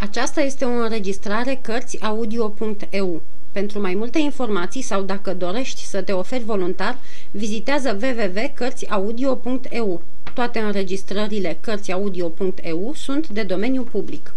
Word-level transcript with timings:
Aceasta 0.00 0.40
este 0.40 0.64
o 0.64 0.68
înregistrare 0.68 1.58
Cărțiaudio.eu. 1.62 3.22
Pentru 3.52 3.80
mai 3.80 3.94
multe 3.94 4.18
informații 4.18 4.82
sau 4.82 5.02
dacă 5.02 5.34
dorești 5.34 5.84
să 5.84 6.02
te 6.02 6.12
oferi 6.12 6.44
voluntar, 6.44 6.98
vizitează 7.30 7.98
www.cărțiaudio.eu. 8.02 10.02
Toate 10.34 10.58
înregistrările 10.58 11.56
Cărțiaudio.eu 11.60 12.92
sunt 12.94 13.28
de 13.28 13.42
domeniu 13.42 13.82
public. 13.82 14.34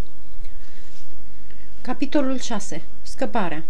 Capitolul 1.81 2.39
6. 2.39 2.81
Scăparea 3.01 3.63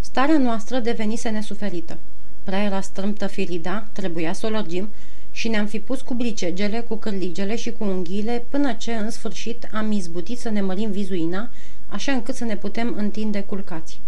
Starea 0.00 0.38
noastră 0.38 0.78
devenise 0.78 1.28
nesuferită. 1.28 1.98
Prea 2.44 2.62
era 2.62 2.80
strâmtă 2.80 3.26
firida, 3.26 3.86
trebuia 3.92 4.32
să 4.32 4.46
o 4.46 4.50
lărgim, 4.50 4.88
și 5.30 5.48
ne-am 5.48 5.66
fi 5.66 5.78
pus 5.78 6.00
cu 6.00 6.14
bricegele, 6.14 6.80
cu 6.80 6.96
cârligele 6.96 7.56
și 7.56 7.72
cu 7.72 7.84
unghiile, 7.84 8.44
până 8.48 8.72
ce, 8.72 8.92
în 8.92 9.10
sfârșit, 9.10 9.68
am 9.72 9.92
izbutit 9.92 10.38
să 10.38 10.48
ne 10.48 10.60
mărim 10.60 10.90
vizuina, 10.90 11.50
așa 11.88 12.12
încât 12.12 12.34
să 12.34 12.44
ne 12.44 12.56
putem 12.56 12.94
întinde 12.96 13.40
culcați. 13.42 14.00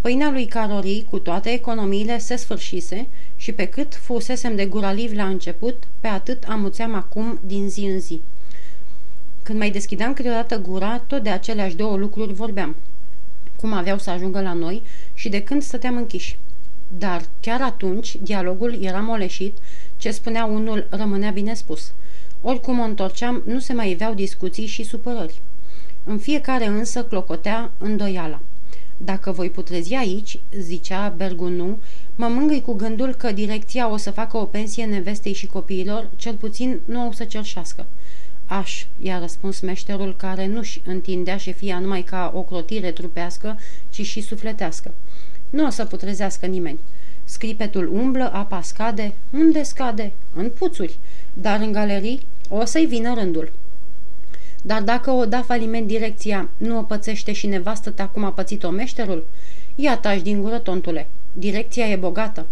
Pâinea 0.00 0.30
lui 0.30 0.46
Carorii, 0.46 1.06
cu 1.10 1.18
toate 1.18 1.50
economiile, 1.50 2.18
se 2.18 2.36
sfârșise 2.36 3.06
și 3.36 3.52
pe 3.52 3.64
cât 3.64 3.94
fusesem 3.94 4.56
de 4.56 4.66
guraliv 4.66 5.12
la 5.12 5.26
început, 5.26 5.82
pe 6.00 6.06
atât 6.06 6.44
amuțeam 6.48 6.94
acum 6.94 7.38
din 7.46 7.68
zi 7.68 7.80
în 7.80 8.00
zi. 8.00 8.20
Când 9.42 9.58
mai 9.58 9.70
deschideam 9.70 10.14
câteodată 10.14 10.58
gura, 10.58 10.98
tot 11.06 11.22
de 11.22 11.30
aceleași 11.30 11.76
două 11.76 11.96
lucruri 11.96 12.32
vorbeam. 12.32 12.76
Cum 13.56 13.72
aveau 13.72 13.98
să 13.98 14.10
ajungă 14.10 14.40
la 14.40 14.52
noi 14.52 14.82
și 15.14 15.28
de 15.28 15.42
când 15.42 15.62
stăteam 15.62 15.96
închiși. 15.96 16.38
Dar 16.98 17.22
chiar 17.40 17.62
atunci 17.62 18.16
dialogul 18.22 18.82
era 18.82 19.00
moleșit 19.00 19.58
ce 20.00 20.10
spunea 20.10 20.44
unul 20.44 20.86
rămânea 20.90 21.30
bine 21.30 21.54
spus. 21.54 21.92
Oricum 22.42 22.78
o 22.78 22.82
întorceam, 22.82 23.42
nu 23.46 23.58
se 23.58 23.72
mai 23.72 23.90
iveau 23.90 24.14
discuții 24.14 24.66
și 24.66 24.82
supărări. 24.82 25.40
În 26.04 26.18
fiecare 26.18 26.66
însă 26.66 27.04
clocotea 27.04 27.70
îndoiala. 27.78 28.40
Dacă 28.96 29.32
voi 29.32 29.50
putrezi 29.50 29.94
aici, 29.94 30.40
zicea 30.58 31.14
Bergunu, 31.16 31.78
mă 32.16 32.26
mângâi 32.26 32.62
cu 32.62 32.72
gândul 32.72 33.14
că 33.14 33.32
direcția 33.32 33.90
o 33.90 33.96
să 33.96 34.10
facă 34.10 34.36
o 34.36 34.44
pensie 34.44 34.84
nevestei 34.84 35.32
și 35.32 35.46
copiilor, 35.46 36.10
cel 36.16 36.34
puțin 36.34 36.80
nu 36.84 37.08
o 37.08 37.12
să 37.12 37.24
cerșească. 37.24 37.86
Aș, 38.46 38.86
i-a 38.98 39.18
răspuns 39.18 39.60
meșterul 39.60 40.16
care 40.16 40.46
nu-și 40.46 40.82
întindea 40.84 41.36
șefia 41.36 41.78
numai 41.78 42.02
ca 42.02 42.32
o 42.34 42.42
crotire 42.42 42.90
trupească, 42.90 43.58
ci 43.90 44.06
și 44.06 44.20
sufletească. 44.20 44.94
Nu 45.50 45.66
o 45.66 45.70
să 45.70 45.84
putrezească 45.84 46.46
nimeni. 46.46 46.78
Scripetul 47.30 47.90
umblă, 47.92 48.32
apa 48.32 48.60
scade. 48.60 49.14
Unde 49.30 49.62
scade? 49.62 50.12
În 50.34 50.50
puțuri. 50.58 50.98
Dar 51.32 51.60
în 51.60 51.72
galerii 51.72 52.26
o 52.48 52.64
să-i 52.64 52.86
vină 52.86 53.14
rândul. 53.14 53.52
Dar 54.62 54.82
dacă 54.82 55.10
o 55.10 55.24
da 55.24 55.42
faliment 55.42 55.86
direcția, 55.86 56.48
nu 56.56 56.78
o 56.78 56.82
pățește 56.82 57.32
și 57.32 57.46
nevastă 57.46 57.90
ta 57.90 58.06
cum 58.06 58.24
a 58.24 58.32
pățit-o 58.32 58.70
meșterul? 58.70 59.26
Ia 59.74 59.96
tași 59.96 60.22
din 60.22 60.42
gură, 60.42 60.58
tontule. 60.58 61.08
Direcția 61.32 61.88
e 61.88 61.96
bogată. 61.96 62.46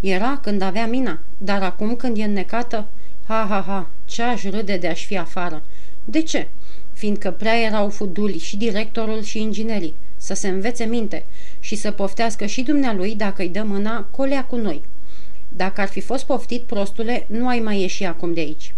Era 0.00 0.38
când 0.42 0.62
avea 0.62 0.86
mina, 0.86 1.20
dar 1.38 1.62
acum 1.62 1.96
când 1.96 2.18
e 2.18 2.24
înnecată, 2.24 2.86
ha, 3.26 3.46
ha, 3.48 3.64
ha, 3.66 3.90
ce 4.04 4.22
aș 4.22 4.44
râde 4.44 4.76
de 4.76 4.88
aș 4.88 5.04
fi 5.04 5.18
afară. 5.18 5.62
De 6.04 6.22
ce? 6.22 6.48
Fiindcă 6.92 7.30
prea 7.30 7.60
erau 7.60 7.88
fuduli 7.88 8.38
și 8.38 8.56
directorul 8.56 9.22
și 9.22 9.40
inginerii. 9.40 9.94
Să 10.26 10.34
se 10.34 10.48
învețe 10.48 10.84
minte 10.84 11.24
și 11.60 11.76
să 11.76 11.90
poftească 11.90 12.46
și 12.46 12.62
dumnealui 12.62 13.14
dacă 13.14 13.42
îi 13.42 13.48
dă 13.48 13.62
mâna 13.62 14.06
colea 14.10 14.44
cu 14.44 14.56
noi. 14.56 14.82
Dacă 15.48 15.80
ar 15.80 15.88
fi 15.88 16.00
fost 16.00 16.24
poftit, 16.24 16.62
prostule, 16.62 17.26
nu 17.28 17.48
ai 17.48 17.58
mai 17.58 17.80
ieși 17.80 18.04
acum 18.04 18.34
de 18.34 18.40
aici. 18.40 18.74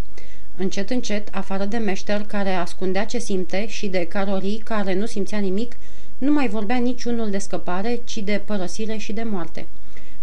Încet, 0.57 0.91
încet, 0.91 1.29
afară 1.33 1.65
de 1.65 1.77
meșter 1.77 2.23
care 2.23 2.53
ascundea 2.53 3.05
ce 3.05 3.19
simte 3.19 3.67
și 3.67 3.87
de 3.87 4.07
carorii 4.07 4.59
care 4.59 4.95
nu 4.95 5.07
simțea 5.07 5.39
nimic, 5.39 5.77
nu 6.19 6.33
mai 6.33 6.49
vorbea 6.49 6.77
niciunul 6.77 7.31
de 7.31 7.39
scăpare, 7.39 8.01
ci 8.05 8.19
de 8.19 8.43
părăsire 8.45 8.97
și 8.97 9.13
de 9.13 9.23
moarte. 9.23 9.67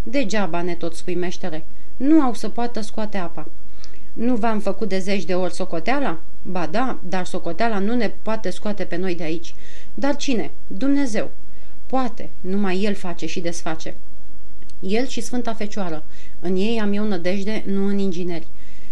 Degeaba 0.04 0.62
ne 0.62 0.76
tot 0.76 0.96
spui, 0.96 1.16
meștere. 1.16 1.66
Nu 1.98 2.22
au 2.22 2.34
să 2.34 2.50
poată 2.50 2.82
scoate 2.82 3.18
apa. 3.18 3.48
Nu 4.14 4.36
v-am 4.36 4.60
făcut 4.60 4.90
de 4.90 5.00
zeci 5.00 5.26
de 5.26 5.36
ori 5.36 5.54
socoteala? 5.54 6.20
Ba 6.48 6.68
da, 6.68 7.00
dar 7.04 7.26
socoteala 7.26 7.80
nu 7.80 7.96
ne 7.96 8.12
poate 8.22 8.50
scoate 8.50 8.84
pe 8.84 8.96
noi 8.96 9.16
de 9.16 9.24
aici. 9.24 9.56
Dar 9.94 10.16
cine? 10.16 10.52
Dumnezeu. 10.68 11.32
Poate, 11.86 12.30
numai 12.42 12.84
El 12.84 12.94
face 12.94 13.26
și 13.26 13.40
desface. 13.40 13.96
El 14.80 15.08
și 15.08 15.22
Sfânta 15.22 15.54
Fecioară. 15.54 16.04
În 16.40 16.56
ei 16.56 16.80
am 16.80 16.94
eu 16.94 17.08
nădejde, 17.08 17.64
nu 17.66 17.86
în 17.86 17.98
ingineri. 17.98 18.48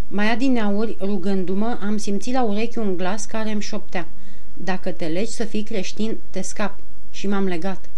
Mai 0.08 0.32
adineauri, 0.32 0.98
rugându-mă, 1.00 1.78
am 1.82 1.98
simțit 1.98 2.34
la 2.34 2.44
urechi 2.44 2.78
un 2.78 2.98
glas 2.98 3.26
care 3.26 3.52
îmi 3.52 3.62
șoptea. 3.62 4.08
Dacă 4.54 4.92
te 4.92 5.06
legi 5.06 5.32
să 5.32 5.44
fii 5.44 5.64
creștin, 5.64 6.18
te 6.30 6.42
scap. 6.42 6.80
Și 7.12 7.28
m-am 7.28 7.48
legat. 7.48 7.90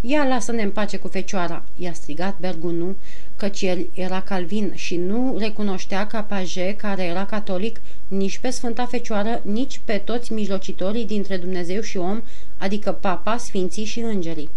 Ia 0.00 0.24
lasă-ne 0.24 0.62
în 0.62 0.70
pace 0.70 0.96
cu 0.96 1.08
fecioara, 1.08 1.64
i-a 1.76 1.92
strigat 1.92 2.38
Bergunu, 2.40 2.96
căci 3.36 3.62
el 3.62 3.86
era 3.94 4.20
calvin 4.20 4.72
și 4.74 4.96
nu 4.96 5.36
recunoștea 5.38 6.06
ca 6.06 6.22
paje 6.22 6.74
care 6.76 7.02
era 7.02 7.24
catolic 7.24 7.80
nici 8.08 8.38
pe 8.38 8.50
Sfânta 8.50 8.86
Fecioară, 8.86 9.40
nici 9.44 9.80
pe 9.84 10.02
toți 10.04 10.32
mijlocitorii 10.32 11.04
dintre 11.04 11.36
Dumnezeu 11.36 11.80
și 11.80 11.96
om, 11.96 12.22
adică 12.58 12.92
papa, 12.92 13.36
sfinții 13.36 13.84
și 13.84 14.00
îngerii. 14.00 14.50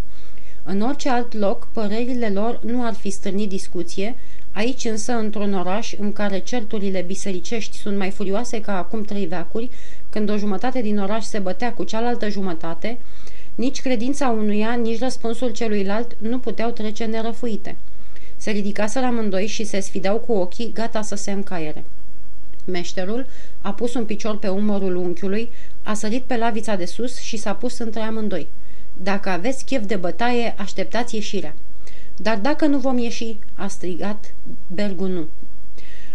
În 0.63 0.81
orice 0.81 1.09
alt 1.09 1.33
loc, 1.33 1.67
părerile 1.73 2.29
lor 2.29 2.59
nu 2.63 2.85
ar 2.85 2.93
fi 2.93 3.09
stârnit 3.09 3.49
discuție, 3.49 4.15
aici 4.51 4.85
însă, 4.85 5.11
într-un 5.11 5.53
oraș 5.53 5.93
în 5.97 6.13
care 6.13 6.39
certurile 6.39 7.01
bisericești 7.01 7.77
sunt 7.77 7.97
mai 7.97 8.09
furioase 8.09 8.61
ca 8.61 8.77
acum 8.77 9.03
trei 9.03 9.25
veacuri, 9.25 9.69
când 10.09 10.29
o 10.29 10.37
jumătate 10.37 10.81
din 10.81 10.99
oraș 10.99 11.23
se 11.23 11.39
bătea 11.39 11.73
cu 11.73 11.83
cealaltă 11.83 12.29
jumătate, 12.29 12.97
nici 13.55 13.81
credința 13.81 14.27
unuia, 14.27 14.73
nici 14.73 14.99
răspunsul 14.99 15.49
celuilalt 15.49 16.17
nu 16.19 16.39
puteau 16.39 16.71
trece 16.71 17.05
nerăfuite. 17.05 17.75
Se 18.37 18.51
ridicaseră 18.51 19.05
amândoi 19.05 19.47
și 19.47 19.63
se 19.63 19.79
sfideau 19.79 20.17
cu 20.17 20.31
ochii, 20.31 20.71
gata 20.73 21.01
să 21.01 21.15
se 21.15 21.31
încaiere. 21.31 21.83
Meșterul 22.65 23.25
a 23.61 23.73
pus 23.73 23.93
un 23.93 24.05
picior 24.05 24.37
pe 24.37 24.47
umărul 24.47 24.95
unchiului, 24.95 25.49
a 25.83 25.93
sărit 25.93 26.23
pe 26.23 26.37
lavița 26.37 26.75
de 26.75 26.85
sus 26.85 27.19
și 27.19 27.37
s-a 27.37 27.53
pus 27.53 27.77
între 27.77 27.99
amândoi. 27.99 28.47
Dacă 28.93 29.29
aveți 29.29 29.65
chef 29.65 29.85
de 29.85 29.95
bătaie, 29.95 30.55
așteptați 30.57 31.15
ieșirea. 31.15 31.55
Dar 32.17 32.37
dacă 32.37 32.65
nu 32.65 32.77
vom 32.77 32.97
ieși, 32.97 33.35
a 33.55 33.67
strigat 33.67 34.33
Bergunu. 34.67 35.27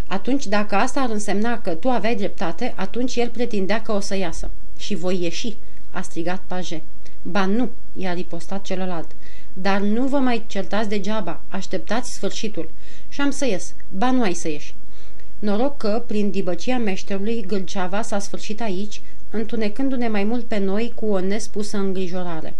Atunci, 0.06 0.46
dacă 0.46 0.74
asta 0.74 1.00
ar 1.00 1.10
însemna 1.10 1.60
că 1.60 1.74
tu 1.74 1.88
aveai 1.88 2.16
dreptate, 2.16 2.72
atunci 2.76 3.16
el 3.16 3.28
pretindea 3.28 3.82
că 3.82 3.92
o 3.92 4.00
să 4.00 4.16
iasă. 4.16 4.50
Și 4.78 4.94
voi 4.94 5.22
ieși, 5.22 5.56
a 5.90 6.00
strigat 6.00 6.42
Paje. 6.46 6.82
Ba 7.30 7.46
nu, 7.46 7.70
i-a 7.92 8.12
ripostat 8.12 8.62
celălalt. 8.62 9.10
Dar 9.52 9.80
nu 9.80 10.06
vă 10.06 10.18
mai 10.18 10.44
certați 10.46 10.88
degeaba, 10.88 11.40
așteptați 11.48 12.12
sfârșitul. 12.12 12.70
Și 13.08 13.20
am 13.20 13.30
să 13.30 13.46
ies. 13.46 13.74
Ba 13.96 14.10
nu 14.10 14.22
ai 14.22 14.34
să 14.34 14.48
ieși. 14.48 14.74
Noroc 15.38 15.76
că, 15.76 16.04
prin 16.06 16.30
dibăcia 16.30 16.78
meșterului, 16.78 17.44
Gâlceava 17.46 18.02
s-a 18.02 18.18
sfârșit 18.18 18.60
aici, 18.60 19.00
întunecându-ne 19.30 20.08
mai 20.08 20.24
mult 20.24 20.44
pe 20.44 20.58
noi 20.58 20.92
cu 20.94 21.06
o 21.06 21.20
nespusă 21.20 21.76
îngrijorare. 21.76 22.54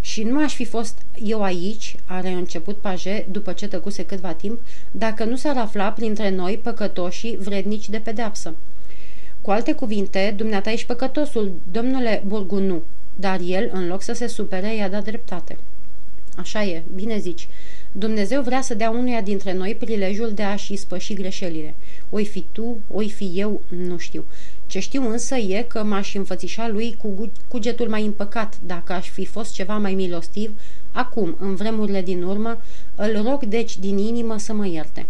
Și 0.00 0.22
nu 0.22 0.42
aș 0.42 0.54
fi 0.54 0.64
fost 0.64 0.98
eu 1.22 1.42
aici, 1.42 1.96
are 2.04 2.28
început 2.28 2.76
Paje, 2.76 3.26
după 3.30 3.52
ce 3.52 3.68
tăcuse 3.68 4.04
câtva 4.04 4.32
timp, 4.32 4.60
dacă 4.90 5.24
nu 5.24 5.36
s-ar 5.36 5.56
afla 5.56 5.92
printre 5.92 6.30
noi 6.30 6.60
păcătoșii 6.62 7.36
vrednici 7.36 7.88
de 7.88 7.98
pedeapsă. 7.98 8.54
Cu 9.40 9.50
alte 9.50 9.72
cuvinte, 9.72 10.34
dumneata 10.36 10.70
ești 10.70 10.86
păcătosul, 10.86 11.52
domnule 11.72 12.22
Burgunu, 12.26 12.82
dar 13.16 13.40
el, 13.46 13.70
în 13.72 13.86
loc 13.86 14.02
să 14.02 14.12
se 14.12 14.26
supere, 14.26 14.76
i-a 14.76 14.88
dat 14.88 15.04
dreptate. 15.04 15.58
Așa 16.36 16.64
e, 16.64 16.82
bine 16.94 17.18
zici. 17.18 17.48
Dumnezeu 17.92 18.42
vrea 18.42 18.60
să 18.60 18.74
dea 18.74 18.90
unuia 18.90 19.20
dintre 19.20 19.52
noi 19.52 19.74
prilejul 19.74 20.32
de 20.32 20.42
a-și 20.42 20.72
ispăși 20.72 21.14
greșelile. 21.14 21.74
Oi 22.10 22.24
fi 22.24 22.44
tu, 22.52 22.76
oi 22.92 23.10
fi 23.10 23.30
eu, 23.34 23.60
nu 23.68 23.98
știu. 23.98 24.24
Ce 24.66 24.78
știu 24.78 25.08
însă 25.08 25.34
e 25.34 25.64
că 25.68 25.82
m-aș 25.82 26.14
înfățișa 26.14 26.68
lui 26.68 26.96
cu 26.98 27.30
cugetul 27.48 27.88
mai 27.88 28.04
împăcat, 28.04 28.54
dacă 28.66 28.92
aș 28.92 29.08
fi 29.08 29.24
fost 29.24 29.52
ceva 29.52 29.78
mai 29.78 29.94
milostiv, 29.94 30.50
acum, 30.92 31.36
în 31.38 31.54
vremurile 31.54 32.02
din 32.02 32.22
urmă, 32.22 32.60
îl 32.94 33.22
rog 33.22 33.44
deci 33.44 33.78
din 33.78 33.98
inimă 33.98 34.38
să 34.38 34.52
mă 34.52 34.66
ierte. 34.66 35.06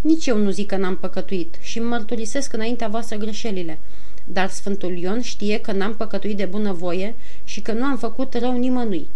Nici 0.00 0.26
eu 0.26 0.38
nu 0.38 0.50
zic 0.50 0.66
că 0.66 0.76
n-am 0.76 0.96
păcătuit 0.96 1.54
și 1.60 1.80
mărturisesc 1.80 2.52
înaintea 2.52 2.88
voastră 2.88 3.16
greșelile, 3.16 3.78
dar 4.24 4.48
Sfântul 4.48 4.98
Ion 4.98 5.20
știe 5.20 5.58
că 5.58 5.72
n-am 5.72 5.94
păcătuit 5.94 6.36
de 6.36 6.44
bună 6.44 6.72
voie 6.72 7.14
și 7.44 7.60
că 7.60 7.72
nu 7.72 7.84
am 7.84 7.96
făcut 7.96 8.34
rău 8.34 8.56
nimănui. 8.56 9.06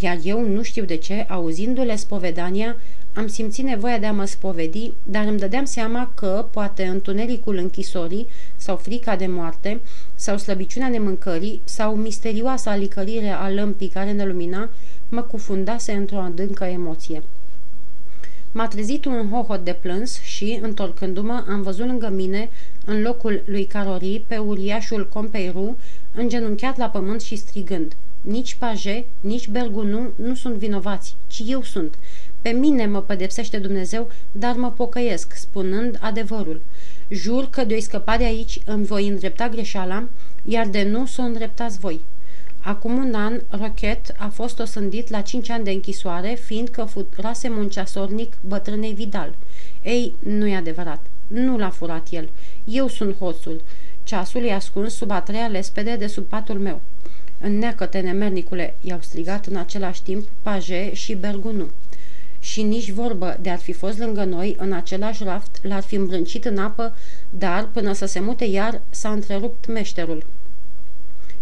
Iar 0.00 0.18
eu, 0.22 0.48
nu 0.48 0.62
știu 0.62 0.84
de 0.84 0.96
ce, 0.96 1.24
auzindu-le 1.28 1.96
spovedania, 1.96 2.76
am 3.14 3.26
simțit 3.26 3.64
nevoia 3.64 3.98
de 3.98 4.06
a 4.06 4.12
mă 4.12 4.24
spovedi, 4.24 4.92
dar 5.02 5.26
îmi 5.26 5.38
dădeam 5.38 5.64
seama 5.64 6.12
că, 6.14 6.46
poate, 6.50 6.84
întunericul 6.84 7.56
închisorii 7.56 8.26
sau 8.56 8.76
frica 8.76 9.16
de 9.16 9.26
moarte, 9.26 9.80
sau 10.14 10.38
slăbiciunea 10.38 10.88
nemâncării, 10.88 11.60
sau 11.64 11.94
misterioasa 11.94 12.70
alicărire 12.70 13.28
a 13.28 13.50
lămpii 13.50 13.88
care 13.88 14.12
ne 14.12 14.26
lumina, 14.26 14.68
mă 15.08 15.22
cufundase 15.22 15.92
într-o 15.92 16.18
adâncă 16.18 16.64
emoție. 16.64 17.22
M-a 18.52 18.66
trezit 18.66 19.04
un 19.04 19.28
hohot 19.28 19.64
de 19.64 19.72
plâns 19.72 20.20
și, 20.20 20.58
întorcându-mă, 20.62 21.44
am 21.48 21.62
văzut 21.62 21.86
lângă 21.86 22.08
mine, 22.08 22.48
în 22.84 23.02
locul 23.02 23.42
lui 23.44 23.64
Carori, 23.64 24.24
pe 24.26 24.36
uriașul 24.36 25.08
Compeiru, 25.08 25.76
îngenunchiat 26.14 26.76
la 26.76 26.88
pământ 26.88 27.20
și 27.20 27.36
strigând. 27.36 27.96
Nici 28.20 28.54
Paje, 28.54 29.04
nici 29.20 29.48
Bergunu 29.48 30.10
nu 30.16 30.34
sunt 30.34 30.54
vinovați, 30.54 31.16
ci 31.26 31.42
eu 31.46 31.62
sunt. 31.62 31.94
Pe 32.42 32.50
mine 32.50 32.86
mă 32.86 33.02
pedepsește 33.02 33.58
Dumnezeu, 33.58 34.10
dar 34.32 34.56
mă 34.56 34.70
pocăiesc, 34.70 35.34
spunând 35.34 35.98
adevărul. 36.00 36.60
Jur 37.08 37.50
că 37.50 37.64
de-o 37.64 37.80
scăpa 37.80 38.16
de 38.16 38.24
aici 38.24 38.60
îmi 38.64 38.84
voi 38.84 39.08
îndrepta 39.08 39.48
greșeala, 39.48 40.04
iar 40.44 40.66
de 40.66 40.82
nu 40.82 41.06
s-o 41.06 41.22
îndreptați 41.22 41.78
voi. 41.78 42.00
Acum 42.62 42.96
un 42.96 43.14
an, 43.14 43.40
Rochet 43.48 44.14
a 44.18 44.28
fost 44.28 44.58
osândit 44.58 45.08
la 45.08 45.20
cinci 45.20 45.50
ani 45.50 45.64
de 45.64 45.70
închisoare, 45.70 46.38
fiindcă 46.44 46.84
furase 46.84 47.48
un 47.48 47.68
ceasornic 47.68 48.32
bătrânei 48.40 48.92
Vidal. 48.92 49.34
Ei, 49.82 50.14
nu-i 50.18 50.54
adevărat. 50.54 51.00
Nu 51.26 51.58
l-a 51.58 51.70
furat 51.70 52.06
el. 52.10 52.28
Eu 52.64 52.88
sunt 52.88 53.16
hoțul. 53.18 53.62
Ceasul 54.04 54.44
e 54.44 54.52
ascuns 54.52 54.94
sub 54.94 55.10
a 55.10 55.20
treia 55.20 55.46
lespede 55.46 55.96
de 55.96 56.06
sub 56.06 56.24
patul 56.24 56.58
meu. 56.58 56.80
Înneacă-te, 57.40 58.00
nemernicule, 58.00 58.74
i-au 58.80 58.98
strigat 59.02 59.46
în 59.46 59.56
același 59.56 60.02
timp 60.02 60.28
Paje 60.42 60.94
și 60.94 61.14
Bergunu. 61.14 61.68
Și 62.40 62.62
nici 62.62 62.90
vorbă 62.90 63.38
de 63.40 63.50
ar 63.50 63.58
fi 63.58 63.72
fost 63.72 63.98
lângă 63.98 64.24
noi 64.24 64.56
în 64.58 64.72
același 64.72 65.24
raft, 65.24 65.58
l-ar 65.62 65.82
fi 65.82 65.94
îmbrâncit 65.94 66.44
în 66.44 66.58
apă, 66.58 66.96
dar, 67.30 67.68
până 67.72 67.92
să 67.92 68.06
se 68.06 68.20
mute 68.20 68.44
iar, 68.44 68.80
s-a 68.90 69.10
întrerupt 69.10 69.66
meșterul. 69.66 70.24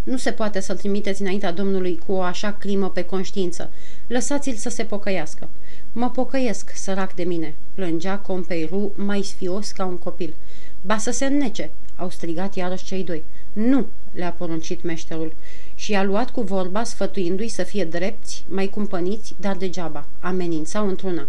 Nu 0.08 0.16
se 0.16 0.32
poate 0.32 0.60
să-l 0.60 0.76
trimiteți 0.76 1.20
înaintea 1.20 1.52
Domnului 1.52 2.00
cu 2.06 2.12
o 2.12 2.20
așa 2.20 2.52
crimă 2.52 2.90
pe 2.90 3.05
conștiință. 3.05 3.70
Lăsați-l 4.06 4.55
să 4.55 4.69
se 4.69 4.84
pocăiască. 4.84 5.49
Mă 5.93 6.10
pocăiesc, 6.10 6.70
sărac 6.75 7.14
de 7.14 7.22
mine, 7.22 7.55
plângea 7.75 8.19
Compeiru 8.19 8.93
mai 8.94 9.22
sfios 9.22 9.70
ca 9.70 9.84
un 9.84 9.96
copil. 9.96 10.34
Ba 10.81 10.99
să 10.99 11.10
se 11.10 11.25
înnece, 11.25 11.70
au 11.96 12.10
strigat 12.10 12.55
iarăși 12.56 12.84
cei 12.84 13.05
doi. 13.05 13.25
Nu, 13.52 13.87
le-a 14.14 14.31
poruncit 14.32 14.82
meșterul 14.82 15.32
și 15.75 15.90
i-a 15.90 16.02
luat 16.02 16.31
cu 16.31 16.40
vorba 16.40 16.84
sfătuindu-i 16.84 17.49
să 17.49 17.62
fie 17.62 17.84
drepți, 17.84 18.44
mai 18.49 18.66
cumpăniți, 18.66 19.34
dar 19.40 19.56
degeaba. 19.56 20.06
Amenințau 20.20 20.88
într-una. 20.88 21.26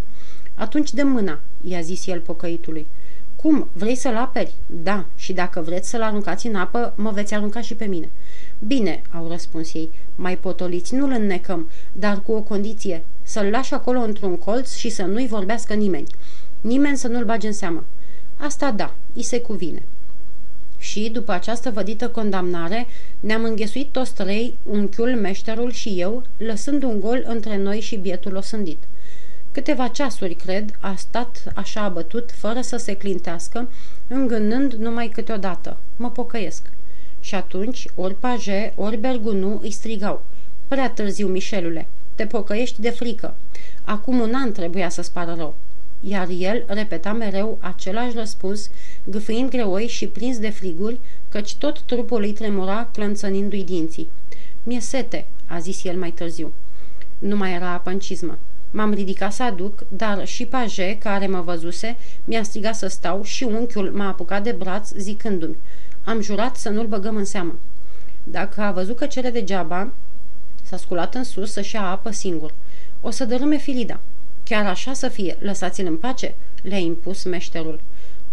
Atunci 0.55 0.93
de 0.93 1.03
mâna, 1.03 1.39
i-a 1.67 1.81
zis 1.81 2.07
el 2.07 2.19
pocăitului. 2.19 2.87
Cum, 3.41 3.67
vrei 3.73 3.95
să-l 3.95 4.15
aperi? 4.15 4.53
Da, 4.65 5.05
și 5.15 5.33
dacă 5.33 5.61
vreți 5.61 5.89
să-l 5.89 6.01
aruncați 6.01 6.47
în 6.47 6.55
apă, 6.55 6.93
mă 6.95 7.11
veți 7.11 7.33
arunca 7.33 7.61
și 7.61 7.73
pe 7.73 7.85
mine. 7.85 8.09
Bine, 8.67 9.01
au 9.11 9.27
răspuns 9.27 9.73
ei, 9.73 9.91
mai 10.15 10.37
potoliți, 10.37 10.95
nu-l 10.95 11.11
înnecăm, 11.11 11.69
dar 11.91 12.21
cu 12.21 12.31
o 12.31 12.41
condiție, 12.41 13.05
să-l 13.23 13.45
lași 13.45 13.73
acolo 13.73 13.99
într-un 13.99 14.37
colț 14.37 14.75
și 14.75 14.89
să 14.89 15.03
nu-i 15.03 15.27
vorbească 15.27 15.73
nimeni. 15.73 16.07
Nimeni 16.61 16.97
să 16.97 17.07
nu-l 17.07 17.25
bage 17.25 17.47
în 17.47 17.53
seamă. 17.53 17.83
Asta 18.37 18.71
da, 18.71 18.93
îi 19.13 19.23
se 19.23 19.41
cuvine. 19.41 19.83
Și, 20.77 21.09
după 21.13 21.31
această 21.31 21.69
vădită 21.69 22.09
condamnare, 22.09 22.87
ne-am 23.19 23.43
înghesuit 23.43 23.91
toți 23.91 24.13
trei, 24.13 24.57
unchiul, 24.63 25.15
meșterul 25.15 25.71
și 25.71 25.89
eu, 25.97 26.23
lăsând 26.37 26.83
un 26.83 26.99
gol 26.99 27.23
între 27.27 27.57
noi 27.57 27.79
și 27.79 27.95
bietul 27.95 28.35
osândit. 28.35 28.83
Câteva 29.51 29.87
ceasuri, 29.87 30.33
cred, 30.33 30.77
a 30.79 30.95
stat 30.95 31.51
așa 31.55 31.81
abătut, 31.81 32.31
fără 32.31 32.61
să 32.61 32.77
se 32.77 32.93
clintească, 32.93 33.69
îngânând 34.07 34.73
numai 34.73 35.07
câteodată. 35.07 35.77
Mă 35.95 36.11
pocăiesc. 36.11 36.69
Și 37.19 37.35
atunci, 37.35 37.87
ori 37.95 38.15
Paje, 38.15 38.73
ori 38.75 38.97
Bergunu 38.97 39.59
îi 39.61 39.71
strigau. 39.71 40.25
Prea 40.67 40.89
târziu, 40.89 41.27
Mișelule, 41.27 41.87
te 42.15 42.25
pocăiești 42.25 42.81
de 42.81 42.89
frică. 42.89 43.35
Acum 43.83 44.19
un 44.19 44.33
an 44.33 44.51
trebuia 44.51 44.89
să-ți 44.89 45.11
pară 45.11 45.33
rău. 45.37 45.55
Iar 45.99 46.27
el 46.29 46.65
repeta 46.67 47.13
mereu 47.13 47.57
același 47.61 48.15
răspuns, 48.15 48.69
gâfâind 49.03 49.49
greoi 49.49 49.87
și 49.87 50.07
prins 50.07 50.39
de 50.39 50.49
friguri, 50.49 50.99
căci 51.29 51.55
tot 51.55 51.81
trupul 51.81 52.21
îi 52.21 52.33
tremura 52.33 52.89
clănțănindu-i 52.93 53.63
dinții. 53.63 54.09
Mie 54.63 54.79
sete, 54.79 55.25
a 55.45 55.59
zis 55.59 55.83
el 55.83 55.97
mai 55.97 56.11
târziu. 56.11 56.53
Nu 57.19 57.35
mai 57.35 57.53
era 57.53 57.69
apă 57.69 57.89
în 57.89 57.99
cizmă. 57.99 58.37
M-am 58.71 58.93
ridicat 58.93 59.33
să 59.33 59.43
aduc, 59.43 59.83
dar 59.87 60.25
și 60.25 60.45
Paje, 60.45 60.97
care 60.97 61.27
mă 61.27 61.41
văzuse, 61.41 61.97
mi-a 62.23 62.43
strigat 62.43 62.75
să 62.75 62.87
stau 62.87 63.23
și 63.23 63.43
unchiul 63.43 63.91
m-a 63.91 64.07
apucat 64.07 64.43
de 64.43 64.51
braț 64.51 64.91
zicându-mi 64.91 65.55
am 66.09 66.21
jurat 66.21 66.55
să 66.55 66.69
nu-l 66.69 66.87
băgăm 66.87 67.15
în 67.15 67.25
seamă. 67.25 67.59
Dacă 68.23 68.61
a 68.61 68.71
văzut 68.71 68.97
că 68.97 69.05
cere 69.05 69.29
degeaba, 69.29 69.91
s-a 70.63 70.77
sculat 70.77 71.15
în 71.15 71.23
sus 71.23 71.51
să-și 71.51 71.75
ia 71.75 71.81
apă 71.81 72.11
singur. 72.11 72.53
O 73.01 73.09
să 73.09 73.25
dărâme 73.25 73.57
Filida. 73.57 73.99
Chiar 74.43 74.65
așa 74.65 74.93
să 74.93 75.07
fie, 75.07 75.37
lăsați-l 75.39 75.85
în 75.85 75.97
pace, 75.97 76.35
le-a 76.61 76.77
impus 76.77 77.23
meșterul. 77.23 77.79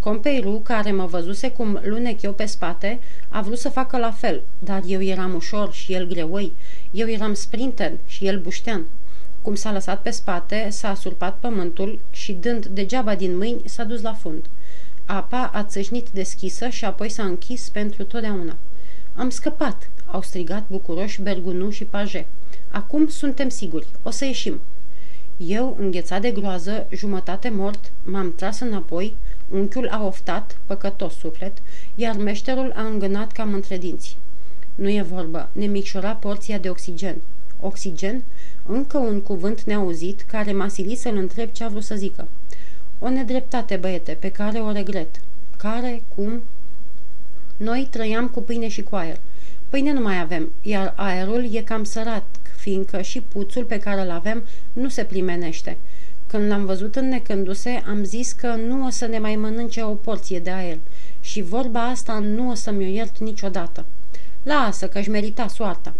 Compeiru, 0.00 0.60
care 0.64 0.92
mă 0.92 1.04
văzuse 1.04 1.50
cum 1.50 1.80
lunec 1.84 2.22
eu 2.22 2.32
pe 2.32 2.46
spate, 2.46 2.98
a 3.28 3.40
vrut 3.40 3.58
să 3.58 3.68
facă 3.68 3.98
la 3.98 4.10
fel, 4.10 4.42
dar 4.58 4.82
eu 4.86 5.02
eram 5.02 5.34
ușor 5.34 5.72
și 5.72 5.92
el 5.92 6.06
greoi, 6.06 6.52
eu 6.90 7.08
eram 7.08 7.34
sprinter 7.34 7.92
și 8.06 8.26
el 8.26 8.40
buștean. 8.40 8.84
Cum 9.46 9.54
s-a 9.54 9.72
lăsat 9.72 10.02
pe 10.02 10.10
spate, 10.10 10.68
s-a 10.70 10.94
surpat 10.94 11.36
pământul 11.40 11.98
și, 12.10 12.32
dând 12.32 12.66
degeaba 12.66 13.14
din 13.14 13.36
mâini, 13.36 13.62
s-a 13.64 13.84
dus 13.84 14.02
la 14.02 14.12
fund. 14.12 14.44
Apa 15.04 15.50
a 15.54 15.64
țâșnit 15.64 16.08
deschisă 16.08 16.68
și 16.68 16.84
apoi 16.84 17.08
s-a 17.08 17.22
închis 17.22 17.68
pentru 17.68 18.04
totdeauna. 18.04 18.56
Am 19.14 19.30
scăpat, 19.30 19.90
au 20.06 20.22
strigat 20.22 20.64
bucuroși 20.68 21.22
Bergunu 21.22 21.70
și 21.70 21.84
Paje. 21.84 22.26
Acum 22.70 23.08
suntem 23.08 23.48
siguri, 23.48 23.86
o 24.02 24.10
să 24.10 24.24
ieșim. 24.24 24.60
Eu, 25.36 25.76
înghețat 25.80 26.20
de 26.20 26.30
groază, 26.30 26.86
jumătate 26.90 27.48
mort, 27.48 27.92
m-am 28.02 28.34
tras 28.34 28.60
înapoi, 28.60 29.16
unchiul 29.48 29.88
a 29.88 30.04
oftat, 30.06 30.58
păcătos 30.64 31.14
suflet, 31.14 31.62
iar 31.94 32.16
meșterul 32.16 32.72
a 32.76 32.82
îngânat 32.82 33.32
cam 33.32 33.54
între 33.54 33.78
dinți. 33.78 34.16
Nu 34.74 34.88
e 34.88 35.02
vorbă, 35.02 35.48
ne 35.52 35.66
micșora 35.66 36.12
porția 36.12 36.58
de 36.58 36.70
oxigen. 36.70 37.16
Oxigen? 37.60 38.22
Încă 38.68 38.98
un 38.98 39.20
cuvânt 39.20 39.62
neauzit 39.62 40.20
care 40.20 40.52
m-a 40.52 40.68
silit 40.68 40.98
să-l 40.98 41.16
întreb 41.16 41.50
ce 41.52 41.64
a 41.64 41.68
vrut 41.68 41.82
să 41.82 41.94
zică. 41.94 42.28
O 42.98 43.08
nedreptate, 43.08 43.76
băiete, 43.76 44.12
pe 44.12 44.30
care 44.30 44.58
o 44.58 44.72
regret. 44.72 45.20
Care? 45.56 46.02
Cum? 46.14 46.42
Noi 47.56 47.88
trăiam 47.90 48.28
cu 48.28 48.42
pâine 48.42 48.68
și 48.68 48.82
cu 48.82 48.96
aer. 48.96 49.20
Pâine 49.68 49.92
nu 49.92 50.00
mai 50.00 50.20
avem, 50.20 50.52
iar 50.62 50.92
aerul 50.96 51.54
e 51.54 51.60
cam 51.60 51.84
sărat, 51.84 52.24
fiindcă 52.56 53.00
și 53.00 53.20
puțul 53.20 53.64
pe 53.64 53.78
care 53.78 54.00
îl 54.00 54.10
avem 54.10 54.42
nu 54.72 54.88
se 54.88 55.04
primenește. 55.04 55.76
Când 56.26 56.48
l-am 56.48 56.64
văzut 56.64 56.96
înnecându-se, 56.96 57.82
am 57.88 58.04
zis 58.04 58.32
că 58.32 58.54
nu 58.54 58.86
o 58.86 58.90
să 58.90 59.06
ne 59.06 59.18
mai 59.18 59.36
mănânce 59.36 59.82
o 59.82 59.92
porție 59.92 60.38
de 60.38 60.50
aer 60.50 60.78
și 61.20 61.42
vorba 61.42 61.82
asta 61.82 62.18
nu 62.18 62.50
o 62.50 62.54
să 62.54 62.70
mi-o 62.70 62.88
iert 62.88 63.18
niciodată. 63.18 63.84
Lasă 64.42 64.88
că-și 64.88 65.10
merita 65.10 65.48
soarta. 65.48 65.94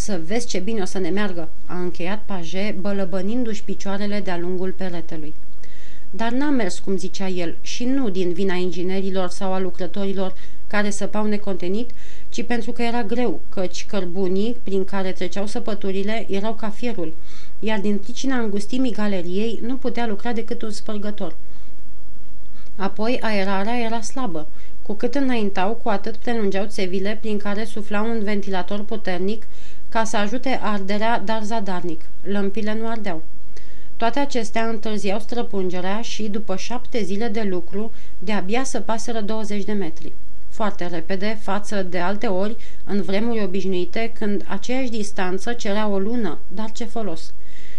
Să 0.00 0.20
vezi 0.26 0.46
ce 0.46 0.58
bine 0.58 0.80
o 0.80 0.84
să 0.84 0.98
ne 0.98 1.08
meargă, 1.08 1.48
a 1.66 1.78
încheiat 1.78 2.22
Paje, 2.24 2.76
bălăbănindu-și 2.80 3.64
picioarele 3.64 4.20
de-a 4.20 4.38
lungul 4.38 4.72
peretelui. 4.72 5.34
Dar 6.10 6.32
n-a 6.32 6.50
mers 6.50 6.78
cum 6.78 6.96
zicea 6.96 7.28
el 7.28 7.56
și 7.60 7.84
nu 7.84 8.08
din 8.10 8.32
vina 8.32 8.54
inginerilor 8.54 9.28
sau 9.28 9.52
a 9.52 9.58
lucrătorilor 9.58 10.34
care 10.66 10.90
săpau 10.90 11.26
necontenit, 11.26 11.90
ci 12.28 12.42
pentru 12.42 12.72
că 12.72 12.82
era 12.82 13.02
greu, 13.02 13.40
căci 13.48 13.86
cărbunii 13.86 14.56
prin 14.62 14.84
care 14.84 15.12
treceau 15.12 15.46
săpăturile 15.46 16.26
erau 16.30 16.54
ca 16.54 16.70
fierul, 16.70 17.14
iar 17.58 17.80
din 17.80 17.98
pricina 17.98 18.38
îngustimii 18.38 18.92
galeriei 18.92 19.58
nu 19.62 19.76
putea 19.76 20.06
lucra 20.06 20.32
decât 20.32 20.62
un 20.62 20.70
spărgător. 20.70 21.34
Apoi 22.76 23.18
aerarea 23.22 23.78
era 23.78 24.00
slabă. 24.00 24.48
Cu 24.82 24.92
cât 24.92 25.14
înaintau, 25.14 25.72
cu 25.74 25.88
atât 25.88 26.16
prelungeau 26.16 26.66
țevile 26.66 27.18
prin 27.20 27.38
care 27.38 27.64
sufla 27.64 28.02
un 28.02 28.22
ventilator 28.22 28.84
puternic 28.84 29.46
ca 29.90 30.04
să 30.04 30.16
ajute 30.16 30.58
arderea, 30.62 31.20
dar 31.24 31.42
zadarnic. 31.42 32.00
Lămpile 32.22 32.78
nu 32.80 32.88
ardeau. 32.88 33.22
Toate 33.96 34.18
acestea 34.18 34.68
întârziau 34.68 35.18
străpungerea 35.18 36.00
și, 36.02 36.22
după 36.22 36.56
șapte 36.56 37.02
zile 37.02 37.28
de 37.28 37.42
lucru, 37.42 37.92
de-abia 38.18 38.64
să 38.64 38.80
paseră 38.80 39.20
20 39.20 39.64
de 39.64 39.72
metri. 39.72 40.12
Foarte 40.48 40.86
repede, 40.86 41.38
față 41.40 41.82
de 41.82 41.98
alte 41.98 42.26
ori, 42.26 42.56
în 42.84 43.02
vremuri 43.02 43.42
obișnuite, 43.42 44.12
când 44.18 44.44
aceeași 44.48 44.90
distanță 44.90 45.52
cerea 45.52 45.88
o 45.88 45.98
lună, 45.98 46.38
dar 46.48 46.72
ce 46.72 46.84
folos. 46.84 47.32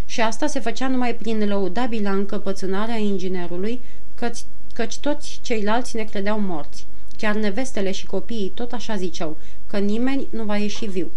Și 0.05 0.21
asta 0.21 0.47
se 0.47 0.59
făcea 0.59 0.87
numai 0.87 1.15
prin 1.15 1.47
lăudabila 1.47 2.11
încăpățânarea 2.11 2.97
inginerului, 2.97 3.81
căci, 4.15 4.39
căci 4.73 4.97
toți 4.97 5.39
ceilalți 5.43 5.95
ne 5.95 6.03
credeau 6.03 6.39
morți. 6.39 6.85
Chiar 7.17 7.35
nevestele 7.35 7.91
și 7.91 8.05
copiii 8.05 8.51
tot 8.55 8.71
așa 8.71 8.95
ziceau, 8.95 9.37
că 9.67 9.77
nimeni 9.77 10.27
nu 10.29 10.43
va 10.43 10.57
ieși 10.57 10.85
viu. 10.85 11.11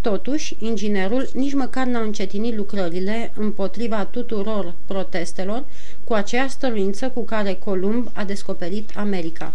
Totuși, 0.00 0.56
inginerul 0.58 1.28
nici 1.32 1.54
măcar 1.54 1.86
n-a 1.86 2.00
încetinit 2.00 2.56
lucrările 2.56 3.32
împotriva 3.36 4.04
tuturor 4.04 4.74
protestelor 4.86 5.64
cu 6.04 6.12
aceeași 6.12 6.50
stăruință 6.50 7.08
cu 7.08 7.24
care 7.24 7.54
Columb 7.54 8.10
a 8.12 8.24
descoperit 8.24 8.90
America. 8.94 9.54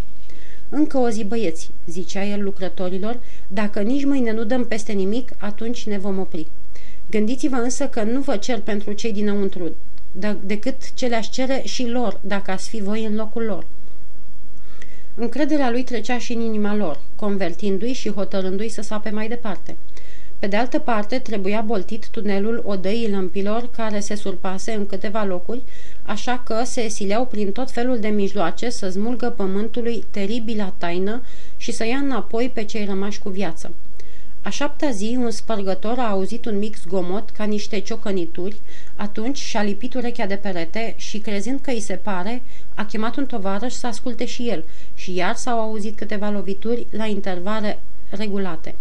Încă 0.70 0.98
o 0.98 1.10
zi, 1.10 1.24
băieți, 1.24 1.70
zicea 1.86 2.26
el 2.26 2.44
lucrătorilor, 2.44 3.20
dacă 3.48 3.82
nici 3.82 4.06
mâine 4.06 4.32
nu 4.32 4.44
dăm 4.44 4.66
peste 4.66 4.92
nimic, 4.92 5.32
atunci 5.38 5.86
ne 5.86 5.98
vom 5.98 6.20
opri. 6.20 6.48
Gândiți-vă 7.10 7.56
însă 7.56 7.88
că 7.88 8.04
nu 8.04 8.22
vă 8.22 8.38
cer 8.38 8.60
pentru 8.60 8.92
cei 8.92 9.14
dinăuntru, 9.14 9.76
decât 10.42 10.94
ce 10.94 11.08
le-aș 11.08 11.30
cere 11.30 11.62
și 11.66 11.88
lor, 11.88 12.20
dacă 12.22 12.52
ați 12.52 12.70
fi 12.70 12.82
voi 12.82 13.06
în 13.06 13.16
locul 13.16 13.44
lor. 13.44 13.66
Încrederea 15.16 15.70
lui 15.70 15.84
trecea 15.84 16.18
și 16.18 16.34
în 16.34 16.42
inima 16.42 16.76
lor, 16.76 17.00
convertindu-i 17.16 17.94
și 17.94 18.12
hotărându-i 18.12 18.70
să 18.70 18.82
sape 18.82 19.10
mai 19.10 19.28
departe. 19.28 19.76
Pe 20.44 20.50
de 20.50 20.56
altă 20.56 20.80
parte, 20.80 21.20
trebuia 21.20 21.62
boltit 21.62 22.08
tunelul 22.10 22.64
odăii 22.66 23.10
lămpilor 23.10 23.70
care 23.72 24.00
se 24.00 24.16
surpase 24.16 24.74
în 24.74 24.86
câteva 24.86 25.24
locuri, 25.24 25.62
așa 26.04 26.42
că 26.46 26.62
se 26.64 26.82
esileau 26.82 27.26
prin 27.26 27.52
tot 27.52 27.72
felul 27.72 28.00
de 28.00 28.08
mijloace 28.08 28.70
să 28.70 28.90
smulgă 28.90 29.30
pământului 29.30 30.04
teribila 30.12 30.74
taină 30.78 31.22
și 31.58 31.72
să 31.72 31.86
ia 31.86 31.98
înapoi 31.98 32.50
pe 32.54 32.64
cei 32.64 32.86
rămași 32.86 33.20
cu 33.20 33.30
viață. 33.30 33.74
A 34.42 34.50
șaptea 34.50 34.90
zi, 34.90 35.16
un 35.20 35.32
spărgător 35.32 36.00
a 36.00 36.10
auzit 36.10 36.46
un 36.46 36.58
mic 36.58 36.78
zgomot 36.78 37.30
ca 37.30 37.44
niște 37.44 37.80
ciocănituri, 37.80 38.60
atunci 38.96 39.38
și-a 39.38 39.64
lipit 39.64 39.94
urechea 39.94 40.26
de 40.26 40.36
perete 40.36 40.94
și, 40.98 41.18
crezând 41.18 41.60
că 41.62 41.72
îi 41.72 41.80
se 41.80 41.96
pare, 41.96 42.42
a 42.74 42.86
chemat 42.86 43.16
un 43.16 43.26
tovarăș 43.26 43.74
să 43.74 43.88
asculte 43.88 44.26
și 44.26 44.50
el 44.50 44.66
și 44.94 45.16
iar 45.16 45.36
s-au 45.36 45.60
auzit 45.60 45.98
câteva 45.98 46.30
lovituri 46.30 46.88
la 46.90 47.06
intervale 47.06 47.80
regulate. 48.10 48.76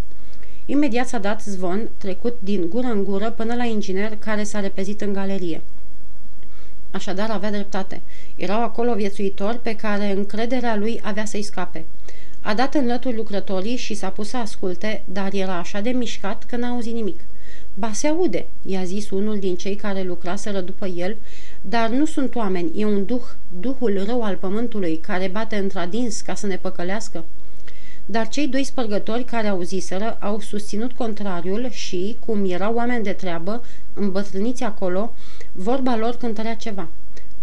Imediat 0.67 1.09
s-a 1.09 1.19
dat 1.19 1.43
zvon, 1.43 1.89
trecut 1.99 2.37
din 2.41 2.69
gură 2.69 2.87
în 2.87 3.05
gură 3.05 3.31
până 3.31 3.55
la 3.55 3.65
inginer 3.65 4.17
care 4.17 4.43
s-a 4.43 4.61
repezit 4.61 5.01
în 5.01 5.13
galerie. 5.13 5.63
Așadar 6.91 7.31
avea 7.31 7.51
dreptate. 7.51 8.01
Erau 8.37 8.63
acolo 8.63 8.95
viețuitori 8.95 9.59
pe 9.59 9.77
care 9.77 10.11
încrederea 10.11 10.77
lui 10.77 11.01
avea 11.03 11.25
să-i 11.25 11.43
scape. 11.43 11.85
A 12.41 12.55
dat 12.55 12.75
în 12.75 12.87
lături 12.87 13.17
lucrătorii 13.17 13.77
și 13.77 13.95
s-a 13.95 14.09
pus 14.09 14.29
să 14.29 14.37
asculte, 14.37 15.03
dar 15.05 15.33
era 15.33 15.59
așa 15.59 15.81
de 15.81 15.91
mișcat 15.91 16.45
că 16.45 16.57
n-a 16.57 16.69
auzit 16.69 16.95
nimic. 16.95 17.21
Ba 17.75 17.93
se 17.93 18.07
aude, 18.07 18.47
i-a 18.63 18.85
zis 18.85 19.11
unul 19.11 19.39
din 19.39 19.57
cei 19.57 19.75
care 19.75 20.03
lucraseră 20.03 20.61
după 20.61 20.87
el, 20.87 21.17
dar 21.61 21.89
nu 21.89 22.05
sunt 22.05 22.35
oameni, 22.35 22.81
e 22.81 22.85
un 22.85 23.05
duh, 23.05 23.23
duhul 23.61 24.05
rău 24.07 24.23
al 24.23 24.37
pământului, 24.37 24.97
care 24.97 25.29
bate 25.29 25.57
într-adins 25.57 26.21
ca 26.21 26.35
să 26.35 26.47
ne 26.47 26.57
păcălească. 26.57 27.25
Dar 28.07 28.29
cei 28.29 28.49
doi 28.49 28.65
spărgători 28.65 29.25
care 29.25 29.49
auziseră 29.49 30.17
au 30.21 30.41
susținut 30.41 30.93
contrariul 30.93 31.71
și, 31.71 32.17
cum 32.27 32.51
erau 32.51 32.75
oameni 32.75 33.05
de 33.05 33.13
treabă, 33.13 33.65
îmbătrâniți 33.95 34.63
acolo, 34.63 35.15
vorba 35.53 35.97
lor 35.97 36.17
cântărea 36.17 36.55
ceva. 36.55 36.89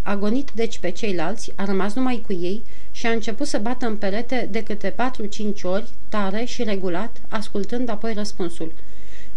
Agonit 0.01 0.51
deci 0.51 0.77
pe 0.77 0.89
ceilalți, 0.89 1.51
a 1.55 1.65
rămas 1.65 1.93
numai 1.93 2.23
cu 2.25 2.33
ei 2.33 2.63
și 2.91 3.05
a 3.05 3.11
început 3.11 3.47
să 3.47 3.57
bată 3.57 3.85
în 3.85 3.95
perete 3.95 4.47
de 4.51 4.63
câte 4.63 4.89
patru-cinci 4.89 5.63
ori, 5.63 5.89
tare 6.09 6.43
și 6.43 6.63
regulat, 6.63 7.21
ascultând 7.29 7.89
apoi 7.89 8.13
răspunsul. 8.13 8.73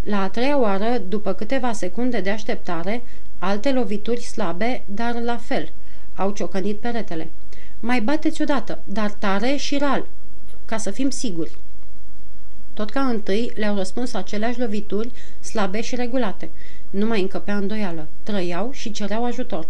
La 0.05 0.23
a 0.23 0.29
treia 0.29 0.59
oară, 0.59 1.03
după 1.09 1.33
câteva 1.33 1.73
secunde 1.73 2.21
de 2.21 2.31
așteptare, 2.31 3.03
alte 3.39 3.73
lovituri 3.73 4.21
slabe, 4.21 4.83
dar 4.87 5.21
la 5.21 5.37
fel, 5.37 5.73
au 6.15 6.31
ciocănit 6.31 6.77
peretele. 6.77 7.31
Mai 7.81 8.01
bateți 8.01 8.43
odată, 8.43 8.79
dar 8.85 9.11
tare 9.11 9.57
și 9.57 9.79
ral, 9.79 10.07
ca 10.73 10.79
să 10.79 10.91
fim 10.91 11.11
siguri. 11.11 11.51
Tot 12.75 12.91
ca 12.91 13.01
întâi 13.01 13.53
le-au 13.55 13.77
răspuns 13.77 14.15
aceleași 14.15 14.59
lovituri 14.59 15.11
slabe 15.41 15.81
și 15.81 15.95
regulate. 15.95 16.51
Nu 16.91 17.07
mai 17.07 17.21
încăpea 17.21 17.57
îndoială. 17.57 18.09
Trăiau 18.23 18.71
și 18.73 18.91
cereau 18.91 19.25
ajutor. 19.25 19.67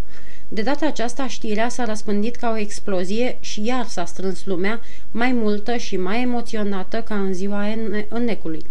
De 0.49 0.63
data 0.63 0.87
aceasta 0.87 1.29
știrea 1.29 1.69
s-a 1.69 1.85
răspândit 1.85 2.37
ca 2.37 2.51
o 2.51 2.57
explozie 2.57 3.37
și 3.41 3.65
iar 3.65 3.87
s-a 3.87 4.05
strâns 4.05 4.45
lumea 4.45 4.81
mai 5.11 5.33
multă 5.33 5.77
și 5.77 5.97
mai 5.97 6.23
emoționată 6.23 7.03
ca 7.03 7.15
în 7.15 7.35
ziua 7.35 7.67
înnecului. 8.09 8.65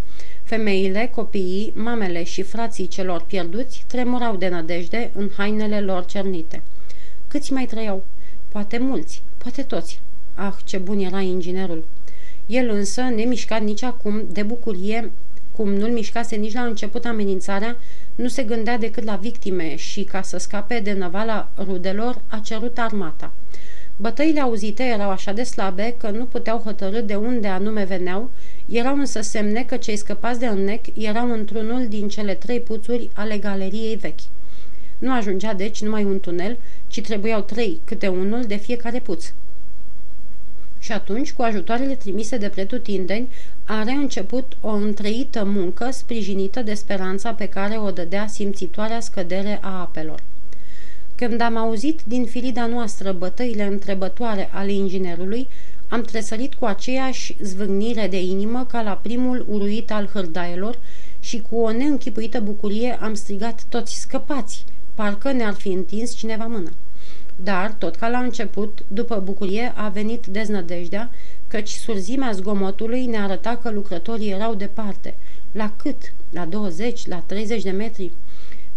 Femeile, 0.44 1.12
copiii, 1.16 1.74
mamele 1.76 2.24
și 2.24 2.42
frații 2.42 2.88
celor 2.88 3.22
pierduți 3.22 3.84
tremurau 3.88 4.36
de 4.36 4.48
nădejde 4.48 5.12
în 5.14 5.30
hainele 5.38 5.82
lor 5.82 6.06
cernite. 6.06 6.62
Câți 7.28 7.54
mai 7.54 7.66
trăiau? 7.66 8.04
Poate 8.50 8.78
mulți, 8.78 9.22
poate 9.38 9.64
toți. 9.64 10.02
Ah, 10.36 10.54
ce 10.64 10.78
bun 10.78 11.00
era 11.00 11.20
inginerul! 11.20 11.86
El 12.52 12.70
însă, 12.70 13.02
nemișcat 13.02 13.62
nici 13.62 13.84
acum, 13.84 14.24
de 14.32 14.44
bucurie, 14.44 15.12
cum 15.52 15.74
nu-l 15.74 15.90
mișcase 15.90 16.36
nici 16.36 16.54
la 16.54 16.62
început 16.62 17.06
amenințarea, 17.06 17.78
nu 18.16 18.28
se 18.28 18.44
gândea 18.44 18.78
decât 18.78 19.04
la 19.04 19.16
victime 19.16 19.76
și, 19.76 20.04
ca 20.04 20.22
să 20.22 20.38
scape 20.38 20.80
de 20.80 20.94
năvala 20.94 21.50
rudelor, 21.58 22.22
a 22.28 22.42
cerut 22.44 22.78
armata. 22.78 23.32
Bătăile 23.98 24.40
auzite 24.40 24.84
erau 24.84 25.10
așa 25.10 25.32
de 25.32 25.44
slabe 25.44 25.96
că 25.98 26.10
nu 26.10 26.26
puteau 26.26 26.58
hotărâ 26.58 27.02
de 27.02 27.16
unde 27.16 27.48
anume 27.48 27.84
veneau, 27.84 28.30
erau 28.70 28.96
însă 28.96 29.22
semne 29.22 29.64
că 29.64 29.78
cei 29.78 29.96
scăpați 29.96 30.40
de 30.40 30.48
înnec 30.48 30.86
erau 30.98 31.32
într-unul 31.32 31.88
din 31.88 32.08
cele 32.08 32.34
trei 32.34 32.60
puțuri 32.60 33.10
ale 33.14 33.38
galeriei 33.38 33.96
vechi. 33.96 34.20
Nu 34.98 35.14
ajungea 35.14 35.54
deci 35.54 35.82
numai 35.82 36.04
un 36.04 36.20
tunel, 36.20 36.58
ci 36.88 37.02
trebuiau 37.02 37.42
trei, 37.42 37.82
câte 37.86 38.08
unul 38.08 38.44
de 38.44 38.56
fiecare 38.56 39.00
puț 39.00 39.32
și 40.82 40.92
atunci, 40.92 41.34
cu 41.34 41.42
ajutoarele 41.42 41.96
trimise 41.96 42.38
de 42.38 42.50
pretutindeni, 42.50 43.28
a 43.64 43.84
reînceput 43.84 44.58
o 44.62 44.70
întreită 44.70 45.44
muncă 45.46 45.90
sprijinită 45.92 46.62
de 46.62 46.74
speranța 46.74 47.34
pe 47.34 47.46
care 47.46 47.78
o 47.78 47.92
dădea 47.92 48.28
simțitoarea 48.28 49.00
scădere 49.00 49.60
a 49.62 49.80
apelor. 49.80 50.24
Când 51.16 51.42
am 51.42 51.58
auzit 51.58 52.02
din 52.04 52.26
filida 52.26 52.66
noastră 52.66 53.12
bătăile 53.12 53.64
întrebătoare 53.64 54.50
ale 54.54 54.72
inginerului, 54.72 55.48
am 55.88 56.02
tresărit 56.02 56.54
cu 56.54 56.66
aceeași 56.66 57.36
zvâgnire 57.42 58.08
de 58.08 58.22
inimă 58.22 58.66
ca 58.66 58.82
la 58.82 59.00
primul 59.02 59.46
uruit 59.50 59.92
al 59.92 60.10
hârdaielor 60.14 60.80
și 61.20 61.42
cu 61.50 61.56
o 61.56 61.72
neînchipuită 61.72 62.40
bucurie 62.40 62.98
am 63.02 63.14
strigat 63.14 63.64
toți 63.70 64.00
scăpați, 64.00 64.66
parcă 64.96 65.32
ne-ar 65.32 65.54
fi 65.54 65.68
întins 65.68 66.16
cineva 66.16 66.46
mână. 66.46 66.72
Dar, 67.44 67.72
tot 67.78 67.96
ca 67.96 68.10
la 68.10 68.20
început, 68.20 68.84
după 68.88 69.20
bucurie 69.20 69.74
a 69.76 69.90
venit 69.90 70.26
deznădejdea, 70.26 71.10
căci 71.48 71.70
surzimea 71.70 72.32
zgomotului 72.32 73.06
ne 73.06 73.18
arăta 73.18 73.56
că 73.62 73.70
lucrătorii 73.70 74.32
erau 74.32 74.56
departe. 74.56 75.16
La 75.52 75.74
cât? 75.76 76.14
La 76.30 76.46
20? 76.46 77.08
La 77.08 77.24
30 77.26 77.64
de 77.64 77.72
metri? 77.72 78.12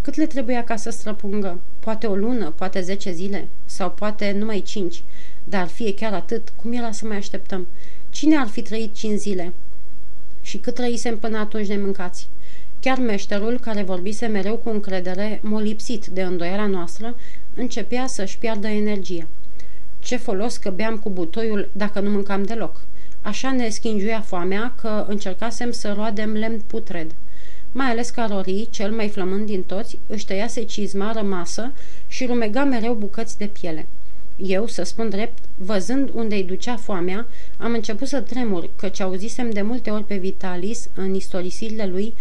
Cât 0.02 0.14
le 0.14 0.26
trebuia 0.26 0.64
ca 0.64 0.76
să 0.76 0.90
străpungă? 0.90 1.61
Poate 1.80 2.06
o 2.06 2.14
lună, 2.14 2.52
poate 2.56 2.80
10 2.80 3.12
zile, 3.12 3.49
sau 3.64 3.90
poate 3.90 4.37
numai 4.38 4.61
5. 4.61 5.02
Dar 5.44 5.66
fie 5.66 5.94
chiar 5.94 6.12
atât, 6.12 6.52
cum 6.62 6.73
era 6.73 6.92
să 6.92 7.06
mai 7.06 7.16
așteptăm? 7.16 7.66
Cine 8.11 8.37
ar 8.37 8.47
fi 8.47 8.62
trăit 8.62 8.94
5 8.94 9.18
zile? 9.18 9.52
Și 10.42 10.59
cât 10.59 10.75
trăisem 10.75 11.18
până 11.18 11.38
atunci 11.38 11.68
nemâncați? 11.68 12.28
Chiar 12.80 12.99
meșterul, 12.99 13.59
care 13.59 13.83
vorbise 13.83 14.26
mereu 14.26 14.56
cu 14.56 14.68
încredere, 14.68 15.40
molipsit 15.42 16.06
de 16.06 16.23
îndoiala 16.23 16.66
noastră, 16.66 17.14
începea 17.56 18.06
să-și 18.06 18.38
piardă 18.38 18.66
energia. 18.66 19.26
Ce 19.99 20.16
folos 20.16 20.56
că 20.56 20.70
beam 20.70 20.99
cu 20.99 21.11
butoiul 21.11 21.68
dacă 21.73 22.00
nu 22.00 22.11
mâncam 22.11 22.42
deloc. 22.42 22.80
Așa 23.23 23.52
ne 23.52 23.68
schingiuia 23.68 24.20
foamea 24.20 24.75
că 24.80 25.04
încercasem 25.08 25.70
să 25.70 25.92
roadem 25.92 26.32
lemn 26.32 26.61
putred. 26.66 27.14
Mai 27.73 27.87
ales 27.87 28.11
că 28.11 28.26
Rorii, 28.28 28.68
cel 28.70 28.92
mai 28.92 29.08
flămând 29.08 29.46
din 29.46 29.62
toți, 29.62 29.99
își 30.06 30.26
tăiase 30.26 30.62
cizma 30.62 31.12
rămasă 31.12 31.73
și 32.08 32.26
rumega 32.26 32.64
mereu 32.64 32.94
bucăți 32.94 33.38
de 33.38 33.46
piele. 33.46 33.87
Eu, 34.37 34.66
să 34.66 34.82
spun 34.82 35.08
drept, 35.08 35.38
văzând 35.56 36.11
unde 36.12 36.34
îi 36.34 36.44
ducea 36.44 36.76
foamea, 36.76 37.26
am 37.56 37.73
început 37.73 38.08
să 38.08 38.20
tremur, 38.20 38.70
căci 38.76 39.00
auzisem 39.00 39.50
de 39.50 39.62
multe 39.62 39.90
ori 39.90 40.04
pe 40.04 40.16
Vitalis, 40.16 40.88
în 40.94 41.14
istorisirile 41.14 41.87
lui, 41.87 42.14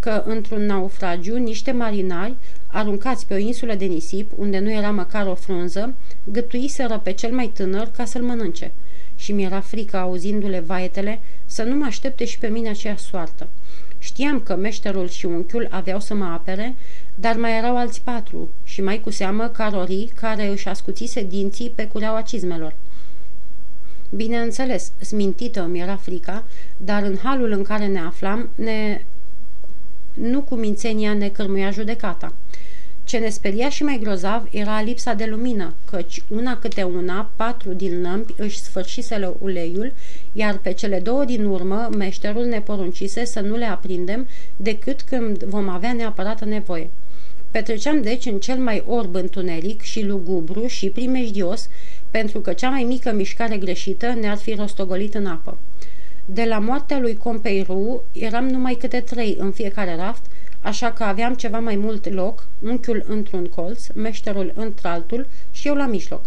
că 0.00 0.22
într-un 0.26 0.66
naufragiu 0.66 1.36
niște 1.36 1.72
marinari 1.72 2.34
aruncați 2.66 3.26
pe 3.26 3.34
o 3.34 3.36
insulă 3.36 3.74
de 3.74 3.84
nisip, 3.84 4.30
unde 4.36 4.58
nu 4.58 4.70
era 4.70 4.90
măcar 4.90 5.26
o 5.26 5.34
frunză, 5.34 5.94
gătuiseră 6.24 7.00
pe 7.02 7.12
cel 7.12 7.32
mai 7.32 7.50
tânăr 7.54 7.90
ca 7.96 8.04
să-l 8.04 8.22
mănânce. 8.22 8.72
Și 9.16 9.32
mi-era 9.32 9.60
frică, 9.60 9.96
auzindu-le 9.96 10.60
vaetele, 10.60 11.20
să 11.46 11.62
nu 11.62 11.76
mă 11.76 11.84
aștepte 11.84 12.24
și 12.24 12.38
pe 12.38 12.46
mine 12.46 12.68
aceea 12.68 12.96
soartă. 12.96 13.46
Știam 13.98 14.40
că 14.40 14.56
meșterul 14.56 15.08
și 15.08 15.26
unchiul 15.26 15.68
aveau 15.70 16.00
să 16.00 16.14
mă 16.14 16.24
apere, 16.24 16.74
dar 17.14 17.36
mai 17.36 17.56
erau 17.56 17.76
alți 17.76 18.00
patru 18.00 18.48
și 18.64 18.82
mai 18.82 19.00
cu 19.00 19.10
seamă 19.10 19.48
carorii 19.48 20.12
care 20.20 20.46
își 20.46 20.68
ascuțise 20.68 21.22
dinții 21.22 21.72
pe 21.74 21.86
cureaua 21.86 22.20
cizmelor. 22.20 22.74
Bineînțeles, 24.10 24.92
smintită 25.00 25.62
îmi 25.62 25.80
era 25.80 25.96
frica, 25.96 26.44
dar 26.76 27.02
în 27.02 27.16
halul 27.22 27.50
în 27.50 27.62
care 27.62 27.86
ne 27.86 28.00
aflam, 28.00 28.50
ne... 28.54 29.00
nu 30.20 30.40
cu 30.40 30.54
mințenia 30.54 31.14
ne 31.14 31.28
cărmuia 31.28 31.70
judecata. 31.70 32.32
Ce 33.04 33.18
ne 33.18 33.28
speria 33.28 33.68
și 33.68 33.82
mai 33.82 33.98
grozav 34.02 34.48
era 34.50 34.82
lipsa 34.82 35.14
de 35.14 35.24
lumină, 35.24 35.74
căci 35.90 36.22
una 36.28 36.58
câte 36.58 36.82
una, 36.82 37.30
patru 37.36 37.72
din 37.72 38.00
lămpi 38.02 38.34
își 38.36 38.60
sfârșisele 38.60 39.32
uleiul, 39.38 39.92
iar 40.32 40.58
pe 40.58 40.72
cele 40.72 41.00
două 41.00 41.24
din 41.24 41.44
urmă, 41.44 41.88
meșterul 41.96 42.44
ne 42.44 42.60
poruncise 42.60 43.24
să 43.24 43.40
nu 43.40 43.56
le 43.56 43.64
aprindem 43.64 44.28
decât 44.56 45.02
când 45.02 45.42
vom 45.42 45.68
avea 45.68 45.92
neapărat 45.92 46.44
nevoie. 46.44 46.90
Petreceam 47.50 48.02
deci 48.02 48.26
în 48.26 48.38
cel 48.38 48.58
mai 48.58 48.84
orb 48.86 49.14
întuneric 49.14 49.80
și 49.80 50.04
lugubru 50.04 50.66
și 50.66 50.88
primejdios, 50.90 51.68
pentru 52.10 52.40
că 52.40 52.52
cea 52.52 52.70
mai 52.70 52.82
mică 52.82 53.12
mișcare 53.12 53.56
greșită 53.56 54.06
ne-ar 54.20 54.36
fi 54.36 54.54
rostogolit 54.54 55.14
în 55.14 55.26
apă. 55.26 55.58
De 56.30 56.44
la 56.44 56.58
moartea 56.58 56.98
lui 56.98 57.16
Compeiru 57.16 58.02
eram 58.12 58.48
numai 58.48 58.74
câte 58.74 59.00
trei 59.00 59.36
în 59.38 59.52
fiecare 59.52 59.96
raft, 59.96 60.22
așa 60.60 60.92
că 60.92 61.02
aveam 61.04 61.34
ceva 61.34 61.58
mai 61.58 61.76
mult 61.76 62.12
loc, 62.12 62.46
unchiul 62.62 63.04
într-un 63.06 63.46
colț, 63.46 63.86
meșterul 63.94 64.52
într-altul 64.54 65.26
și 65.50 65.68
eu 65.68 65.74
la 65.74 65.86
mijloc. 65.86 66.24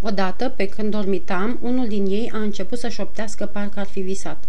Odată, 0.00 0.48
pe 0.48 0.68
când 0.68 0.90
dormitam, 0.90 1.58
unul 1.62 1.88
din 1.88 2.06
ei 2.06 2.30
a 2.34 2.38
început 2.38 2.78
să 2.78 2.88
șoptească 2.88 3.46
parcă 3.46 3.80
ar 3.80 3.86
fi 3.86 4.00
visat. 4.00 4.44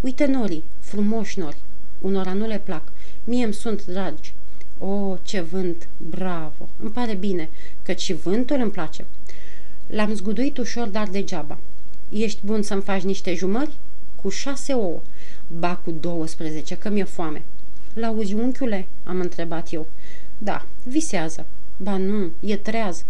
Uite 0.00 0.26
norii, 0.26 0.64
frumoși 0.80 1.38
nori. 1.38 1.56
Unora 2.00 2.32
nu 2.32 2.46
le 2.46 2.60
plac. 2.64 2.82
Mie 3.24 3.44
îmi 3.44 3.54
sunt 3.54 3.86
dragi. 3.86 4.34
O, 4.78 5.16
ce 5.22 5.40
vânt! 5.40 5.88
Bravo! 5.96 6.68
Îmi 6.82 6.90
pare 6.90 7.14
bine, 7.14 7.48
că 7.82 7.92
și 7.92 8.12
vântul 8.12 8.60
îmi 8.60 8.70
place. 8.70 9.04
L-am 9.86 10.14
zguduit 10.14 10.58
ușor, 10.58 10.88
dar 10.88 11.08
degeaba. 11.08 11.58
Ești 12.08 12.40
bun 12.44 12.62
să-mi 12.62 12.82
faci 12.82 13.02
niște 13.02 13.34
jumări? 13.34 13.70
Cu 14.22 14.28
șase 14.28 14.72
ouă. 14.72 15.00
Ba 15.58 15.76
cu 15.84 15.90
douăsprezece, 15.90 16.76
că 16.76 16.88
mi-e 16.88 17.04
foame. 17.04 17.42
L-auzi, 17.94 18.34
unchiule?" 18.34 18.86
am 19.04 19.20
întrebat 19.20 19.72
eu. 19.72 19.86
Da, 20.38 20.66
visează. 20.82 21.46
Ba 21.76 21.96
nu, 21.96 22.30
e 22.40 22.56
treaz. 22.56 23.04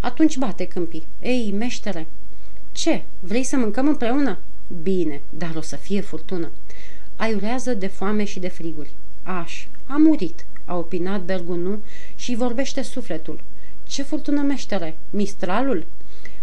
Atunci 0.00 0.36
bate 0.36 0.66
câmpii. 0.66 1.06
Ei, 1.20 1.52
meștere! 1.52 2.06
Ce? 2.72 3.02
Vrei 3.20 3.42
să 3.42 3.56
mâncăm 3.56 3.88
împreună? 3.88 4.38
Bine, 4.82 5.20
dar 5.30 5.54
o 5.56 5.60
să 5.60 5.76
fie 5.76 6.00
furtună. 6.00 6.50
Aiurează 7.16 7.74
de 7.74 7.86
foame 7.86 8.24
și 8.24 8.40
de 8.40 8.48
friguri. 8.48 8.90
Aș, 9.22 9.66
a 9.86 9.96
murit, 9.96 10.44
a 10.64 10.76
opinat 10.76 11.22
Bergunu 11.22 11.82
și 12.16 12.34
vorbește 12.34 12.82
sufletul. 12.82 13.40
Ce 13.88 14.02
furtună 14.02 14.40
meștere? 14.42 14.96
Mistralul? 15.10 15.86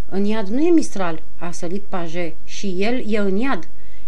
În 0.09 0.25
iad 0.25 0.47
nu 0.47 0.61
e 0.61 0.69
mistral, 0.69 1.21
a 1.37 1.51
sărit 1.51 1.81
paje, 1.81 2.35
și 2.43 2.75
el 2.77 3.03
e 3.07 3.17
în 3.17 3.37
iad. 3.37 3.67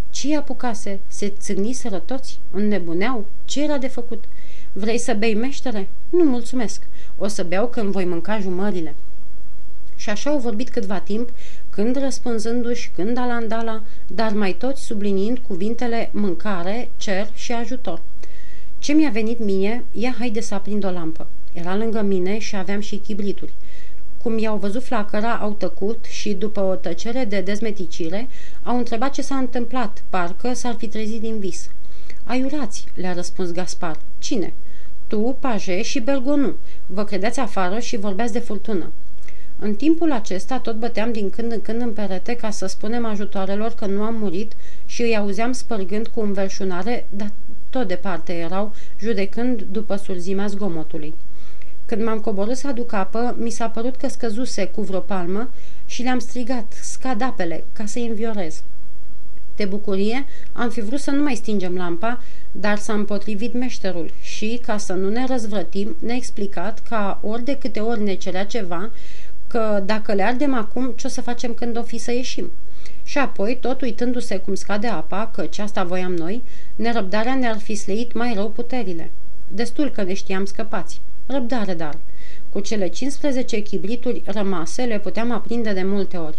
Ce 0.09 0.37
apucase? 0.37 0.99
Se 1.07 1.33
țâgniseră 1.39 1.97
toți? 1.97 2.39
Înnebuneau? 2.51 3.25
Ce 3.45 3.63
era 3.63 3.77
de 3.77 3.87
făcut? 3.87 4.23
Vrei 4.71 4.97
să 4.97 5.13
bei 5.13 5.33
meștere? 5.33 5.89
Nu, 6.09 6.23
mulțumesc. 6.23 6.87
O 7.17 7.27
să 7.27 7.43
beau 7.43 7.67
când 7.67 7.91
voi 7.91 8.05
mânca 8.05 8.39
jumările. 8.39 8.95
Și 9.95 10.09
așa 10.09 10.29
au 10.29 10.37
vorbit 10.37 10.69
câtva 10.69 10.99
timp, 10.99 11.29
când 11.69 11.99
răspunzându-și, 11.99 12.91
când 12.95 13.17
alandala, 13.17 13.81
dar 14.07 14.33
mai 14.33 14.53
toți 14.53 14.83
subliniind 14.83 15.37
cuvintele 15.37 16.09
mâncare, 16.13 16.89
cer 16.97 17.29
și 17.33 17.51
ajutor. 17.51 18.01
Ce 18.79 18.93
mi-a 18.93 19.09
venit 19.09 19.39
mie, 19.39 19.83
ia 19.91 20.15
haide 20.17 20.41
să 20.41 20.53
aprind 20.53 20.83
o 20.85 20.89
lampă. 20.89 21.27
Era 21.53 21.75
lângă 21.75 22.01
mine 22.01 22.39
și 22.39 22.55
aveam 22.55 22.79
și 22.79 22.95
chibrituri. 22.95 23.53
Cum 24.23 24.37
i-au 24.37 24.57
văzut 24.57 24.83
flacăra, 24.83 25.35
au 25.35 25.51
tăcut 25.51 26.05
și, 26.09 26.33
după 26.33 26.61
o 26.61 26.75
tăcere 26.75 27.25
de 27.25 27.41
dezmeticire, 27.41 28.27
au 28.63 28.77
întrebat 28.77 29.11
ce 29.11 29.21
s-a 29.21 29.35
întâmplat, 29.35 30.03
parcă 30.09 30.53
s-ar 30.53 30.75
fi 30.75 30.87
trezit 30.87 31.21
din 31.21 31.39
vis. 31.39 31.69
Aiurați, 32.23 32.85
le-a 32.95 33.13
răspuns 33.13 33.51
Gaspar. 33.51 33.99
Cine? 34.19 34.53
Tu, 35.07 35.37
Paje 35.39 35.81
și 35.81 35.99
Bergonu. 35.99 36.53
Vă 36.85 37.03
credeți 37.03 37.39
afară 37.39 37.79
și 37.79 37.97
vorbeați 37.97 38.33
de 38.33 38.39
furtună. 38.39 38.91
În 39.59 39.75
timpul 39.75 40.11
acesta 40.11 40.59
tot 40.59 40.75
băteam 40.75 41.11
din 41.11 41.29
când 41.29 41.51
în 41.51 41.61
când 41.61 41.81
în 41.81 41.93
perete 41.93 42.35
ca 42.35 42.49
să 42.49 42.65
spunem 42.65 43.05
ajutoarelor 43.05 43.71
că 43.71 43.85
nu 43.85 44.01
am 44.01 44.15
murit 44.15 44.51
și 44.85 45.01
îi 45.01 45.17
auzeam 45.17 45.51
spărgând 45.51 46.07
cu 46.07 46.21
înverșunare, 46.21 47.07
dar 47.09 47.31
tot 47.69 47.87
departe 47.87 48.33
erau, 48.33 48.73
judecând 48.99 49.61
după 49.61 49.95
surzimea 49.95 50.47
zgomotului. 50.47 51.13
Când 51.91 52.03
m-am 52.03 52.19
coborât 52.19 52.57
să 52.57 52.67
aduc 52.67 52.93
apă, 52.93 53.35
mi 53.39 53.49
s-a 53.49 53.69
părut 53.69 53.95
că 53.95 54.07
scăzuse 54.07 54.65
cu 54.65 54.81
vreo 54.81 54.99
palmă 54.99 55.49
și 55.85 56.03
le-am 56.03 56.19
strigat, 56.19 56.73
scad 56.81 57.21
apele, 57.21 57.63
ca 57.73 57.85
să-i 57.85 58.07
înviorez. 58.07 58.63
De 59.55 59.65
bucurie, 59.65 60.25
am 60.51 60.69
fi 60.69 60.81
vrut 60.81 60.99
să 60.99 61.11
nu 61.11 61.23
mai 61.23 61.35
stingem 61.35 61.75
lampa, 61.75 62.23
dar 62.51 62.77
s-a 62.77 62.93
împotrivit 62.93 63.53
meșterul 63.53 64.11
și, 64.21 64.59
ca 64.65 64.77
să 64.77 64.93
nu 64.93 65.09
ne 65.09 65.25
răzvrătim, 65.25 65.95
ne-a 65.99 66.15
explicat 66.15 66.79
că 66.89 67.17
ori 67.21 67.43
de 67.43 67.57
câte 67.57 67.79
ori 67.79 68.01
ne 68.01 68.13
cerea 68.13 68.45
ceva, 68.45 68.89
că 69.47 69.83
dacă 69.85 70.13
le 70.13 70.23
ardem 70.23 70.53
acum, 70.53 70.93
ce 70.95 71.07
o 71.07 71.09
să 71.09 71.21
facem 71.21 71.53
când 71.53 71.77
o 71.77 71.83
fi 71.83 71.97
să 71.97 72.11
ieșim? 72.11 72.51
Și 73.03 73.17
apoi, 73.17 73.57
tot 73.61 73.81
uitându-se 73.81 74.37
cum 74.37 74.55
scade 74.55 74.87
apa, 74.87 75.29
că 75.33 75.45
ce 75.45 75.61
asta 75.61 75.83
voiam 75.83 76.13
noi, 76.13 76.43
nerăbdarea 76.75 77.35
ne-ar 77.35 77.57
fi 77.57 77.75
sleit 77.75 78.13
mai 78.13 78.33
rău 78.33 78.49
puterile. 78.49 79.11
Destul 79.47 79.89
că 79.89 80.03
ne 80.03 80.13
știam 80.13 80.45
scăpați. 80.45 81.01
Răbdare, 81.31 81.73
dar. 81.73 81.97
Cu 82.49 82.59
cele 82.59 82.87
15 82.87 83.59
chibrituri 83.59 84.21
rămase 84.25 84.83
le 84.83 84.99
puteam 84.99 85.31
aprinde 85.31 85.73
de 85.73 85.83
multe 85.83 86.17
ori. 86.17 86.37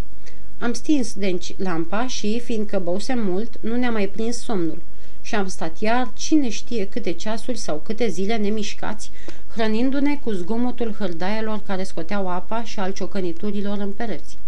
Am 0.58 0.72
stins 0.72 1.14
deci 1.14 1.54
lampa 1.56 2.06
și, 2.06 2.40
fiindcă 2.40 2.78
băusem 2.78 3.18
mult, 3.18 3.58
nu 3.60 3.76
ne-a 3.76 3.90
mai 3.90 4.08
prins 4.08 4.36
somnul. 4.36 4.82
Și 5.22 5.34
am 5.34 5.46
stat 5.46 5.78
iar, 5.78 6.10
cine 6.14 6.48
știe 6.48 6.86
câte 6.88 7.12
ceasuri 7.12 7.58
sau 7.58 7.80
câte 7.84 8.08
zile 8.08 8.36
nemișcați, 8.36 9.10
hrănindu-ne 9.54 10.16
cu 10.16 10.30
zgomotul 10.30 10.94
hârdaielor 10.98 11.60
care 11.66 11.82
scoteau 11.82 12.28
apa 12.28 12.64
și 12.64 12.78
al 12.78 12.92
ciocăniturilor 12.92 13.78
în 13.78 13.92
pereți. 13.92 14.38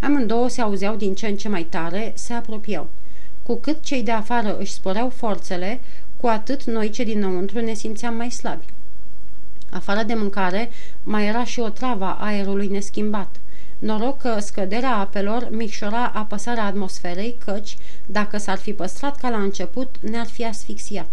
Amândouă 0.00 0.48
se 0.48 0.60
auzeau 0.60 0.96
din 0.96 1.14
ce 1.14 1.26
în 1.26 1.36
ce 1.36 1.48
mai 1.48 1.62
tare, 1.62 2.12
se 2.16 2.32
apropiau. 2.32 2.88
Cu 3.42 3.54
cât 3.54 3.82
cei 3.82 4.02
de 4.02 4.10
afară 4.10 4.58
își 4.58 4.72
sporeau 4.72 5.08
forțele, 5.08 5.80
cu 6.16 6.26
atât 6.26 6.64
noi 6.64 6.90
ce 6.90 7.04
dinăuntru 7.04 7.60
ne 7.60 7.74
simțeam 7.74 8.14
mai 8.14 8.30
slabi. 8.30 8.64
Afară 9.70 10.02
de 10.02 10.14
mâncare, 10.14 10.70
mai 11.02 11.26
era 11.26 11.44
și 11.44 11.60
o 11.60 11.68
travă 11.68 12.04
a 12.04 12.16
aerului 12.20 12.68
neschimbat. 12.68 13.36
Noroc 13.78 14.18
că 14.18 14.36
scăderea 14.40 14.96
apelor 14.96 15.48
micșora 15.50 16.06
apăsarea 16.14 16.64
atmosferei, 16.64 17.36
căci, 17.44 17.76
dacă 18.06 18.38
s-ar 18.38 18.58
fi 18.58 18.72
păstrat 18.72 19.16
ca 19.16 19.28
la 19.28 19.38
început, 19.42 19.96
ne-ar 20.00 20.26
fi 20.26 20.44
asfixiat. 20.44 21.08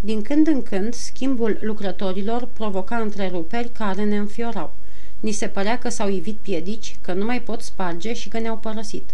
Din 0.00 0.22
când 0.22 0.46
în 0.46 0.62
când, 0.62 0.94
schimbul 0.94 1.58
lucrătorilor 1.60 2.48
provoca 2.52 2.96
întreruperi 2.96 3.70
care 3.72 4.04
ne 4.04 4.16
înfiorau. 4.16 4.72
Ni 5.20 5.32
se 5.32 5.46
părea 5.46 5.78
că 5.78 5.88
s-au 5.88 6.08
ivit 6.08 6.36
piedici, 6.36 6.96
că 7.00 7.12
nu 7.12 7.24
mai 7.24 7.40
pot 7.40 7.62
sparge 7.62 8.12
și 8.12 8.28
că 8.28 8.38
ne-au 8.38 8.56
părăsit. 8.56 9.10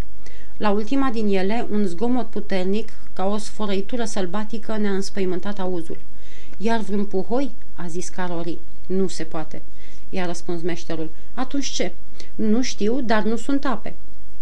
La 0.56 0.70
ultima 0.70 1.10
din 1.10 1.26
ele, 1.26 1.66
un 1.70 1.86
zgomot 1.86 2.26
puternic, 2.26 2.92
ca 3.12 3.26
o 3.26 3.36
sfărăitură 3.36 4.04
sălbatică, 4.04 4.76
ne-a 4.76 4.92
înspăimântat 4.92 5.58
auzul. 5.58 5.98
Iar 6.56 6.80
vreun 6.80 7.04
puhoi?" 7.04 7.50
a 7.74 7.86
zis 7.86 8.08
Carori. 8.08 8.58
Nu 8.96 9.08
se 9.08 9.24
poate." 9.24 9.62
i-a 10.12 10.26
răspuns 10.26 10.62
meșterul. 10.62 11.10
Atunci 11.34 11.66
ce? 11.66 11.92
Nu 12.34 12.62
știu, 12.62 13.00
dar 13.00 13.22
nu 13.22 13.36
sunt 13.36 13.64
ape." 13.64 13.94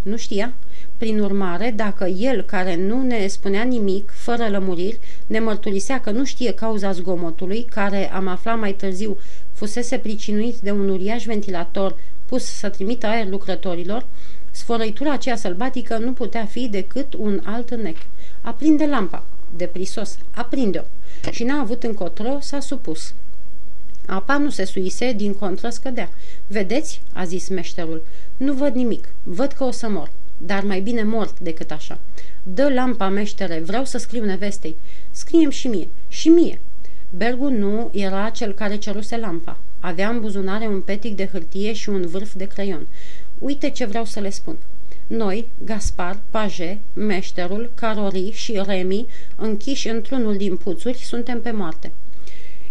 Nu 0.02 0.16
știa? 0.16 0.52
Prin 0.96 1.20
urmare, 1.20 1.72
dacă 1.76 2.04
el, 2.04 2.42
care 2.42 2.76
nu 2.76 3.02
ne 3.02 3.26
spunea 3.26 3.62
nimic, 3.62 4.10
fără 4.10 4.48
lămuriri, 4.48 4.98
ne 5.26 5.38
mărturisea 5.38 6.00
că 6.00 6.10
nu 6.10 6.24
știe 6.24 6.52
cauza 6.52 6.92
zgomotului, 6.92 7.62
care, 7.62 8.12
am 8.12 8.26
aflat 8.26 8.58
mai 8.58 8.72
târziu, 8.72 9.16
fusese 9.52 9.98
pricinuit 9.98 10.56
de 10.58 10.70
un 10.70 10.88
uriaș 10.88 11.24
ventilator 11.24 11.96
pus 12.26 12.44
să 12.44 12.68
trimită 12.68 13.06
aer 13.06 13.26
lucrătorilor, 13.26 14.04
sfărăitura 14.50 15.12
aceea 15.12 15.36
sălbatică 15.36 15.98
nu 15.98 16.12
putea 16.12 16.44
fi 16.44 16.68
decât 16.68 17.14
un 17.14 17.40
alt 17.44 17.74
nec. 17.74 17.96
Aprinde 18.40 18.86
lampa, 18.86 19.24
de 19.56 19.64
prisos, 19.64 20.16
aprinde-o. 20.34 20.82
Și 21.30 21.44
n-a 21.44 21.60
avut 21.60 21.82
încotro, 21.82 22.38
s-a 22.40 22.60
supus. 22.60 23.14
Apa 24.10 24.38
nu 24.38 24.50
se 24.50 24.64
suise, 24.64 25.12
din 25.12 25.34
contră 25.34 25.68
scădea. 25.68 26.10
Vedeți?" 26.46 27.00
a 27.12 27.24
zis 27.24 27.48
meșterul. 27.48 28.04
Nu 28.36 28.52
văd 28.52 28.74
nimic. 28.74 29.08
Văd 29.22 29.52
că 29.52 29.64
o 29.64 29.70
să 29.70 29.88
mor. 29.88 30.10
Dar 30.36 30.62
mai 30.62 30.80
bine 30.80 31.02
mort 31.02 31.38
decât 31.38 31.70
așa. 31.70 31.98
Dă 32.42 32.68
lampa, 32.68 33.08
meștere, 33.08 33.58
vreau 33.58 33.84
să 33.84 33.98
scriu 33.98 34.24
nevestei. 34.24 34.76
Scriem 35.10 35.50
și 35.50 35.68
mie. 35.68 35.88
Și 36.08 36.28
mie. 36.28 36.60
Bergu 37.10 37.50
nu 37.50 37.90
era 37.92 38.28
cel 38.28 38.52
care 38.52 38.76
ceruse 38.76 39.16
lampa. 39.16 39.58
Avea 39.80 40.08
în 40.08 40.20
buzunare 40.20 40.66
un 40.66 40.80
petic 40.80 41.16
de 41.16 41.26
hârtie 41.26 41.72
și 41.72 41.88
un 41.88 42.06
vârf 42.06 42.34
de 42.34 42.44
creion. 42.44 42.86
Uite 43.38 43.70
ce 43.70 43.84
vreau 43.84 44.04
să 44.04 44.20
le 44.20 44.30
spun. 44.30 44.56
Noi, 45.06 45.48
Gaspar, 45.64 46.18
Paje, 46.30 46.78
meșterul, 46.92 47.70
Carori 47.74 48.30
și 48.32 48.62
Remi, 48.66 49.06
închiși 49.36 49.88
într-unul 49.88 50.36
din 50.36 50.56
puțuri, 50.56 50.98
suntem 50.98 51.40
pe 51.40 51.50
moarte. 51.50 51.92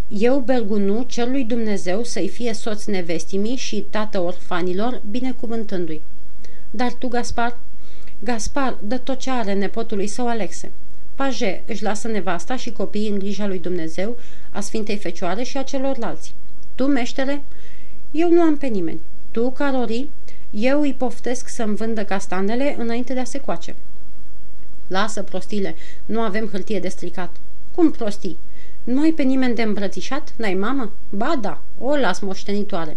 Eu, 0.08 0.38
Bergunu, 0.40 1.02
cer 1.02 1.28
lui 1.28 1.44
Dumnezeu 1.44 2.04
să-i 2.04 2.28
fie 2.28 2.52
soț 2.52 2.84
nevestimii 2.84 3.56
și 3.56 3.86
tată 3.90 4.20
orfanilor, 4.20 5.02
binecuvântându-i. 5.10 6.02
Dar 6.70 6.92
tu, 6.92 7.08
Gaspar? 7.08 7.58
Gaspar 8.18 8.76
dă 8.82 8.98
tot 8.98 9.18
ce 9.18 9.30
are 9.30 9.52
nepotului 9.52 10.06
său 10.06 10.28
Alexe. 10.28 10.72
Paje 11.14 11.62
își 11.66 11.82
lasă 11.82 12.08
nevasta 12.08 12.56
și 12.56 12.72
copiii 12.72 13.08
în 13.08 13.18
grija 13.18 13.46
lui 13.46 13.58
Dumnezeu, 13.58 14.16
a 14.50 14.60
Sfintei 14.60 14.96
Fecioare 14.96 15.42
și 15.42 15.56
a 15.56 15.62
celorlalți. 15.62 16.34
Tu, 16.74 16.86
meștere? 16.86 17.42
Eu 18.10 18.30
nu 18.30 18.40
am 18.40 18.56
pe 18.56 18.66
nimeni. 18.66 19.00
Tu, 19.30 19.50
Carori? 19.50 20.08
Eu 20.50 20.80
îi 20.80 20.94
poftesc 20.94 21.48
să-mi 21.48 21.76
vândă 21.76 22.04
castanele 22.04 22.74
înainte 22.78 23.12
de 23.12 23.20
a 23.20 23.24
se 23.24 23.40
coace. 23.40 23.74
Lasă, 24.86 25.22
prostile, 25.22 25.76
nu 26.04 26.20
avem 26.20 26.48
hârtie 26.52 26.80
de 26.80 26.88
stricat. 26.88 27.36
Cum 27.74 27.90
prostii? 27.90 28.38
Nu 28.88 29.00
ai 29.00 29.12
pe 29.12 29.22
nimeni 29.22 29.54
de 29.54 29.62
îmbrățișat? 29.62 30.32
N-ai 30.36 30.54
mamă? 30.54 30.92
Ba 31.08 31.38
da, 31.40 31.62
o 31.78 31.96
las 31.96 32.18
moștenitoare. 32.18 32.96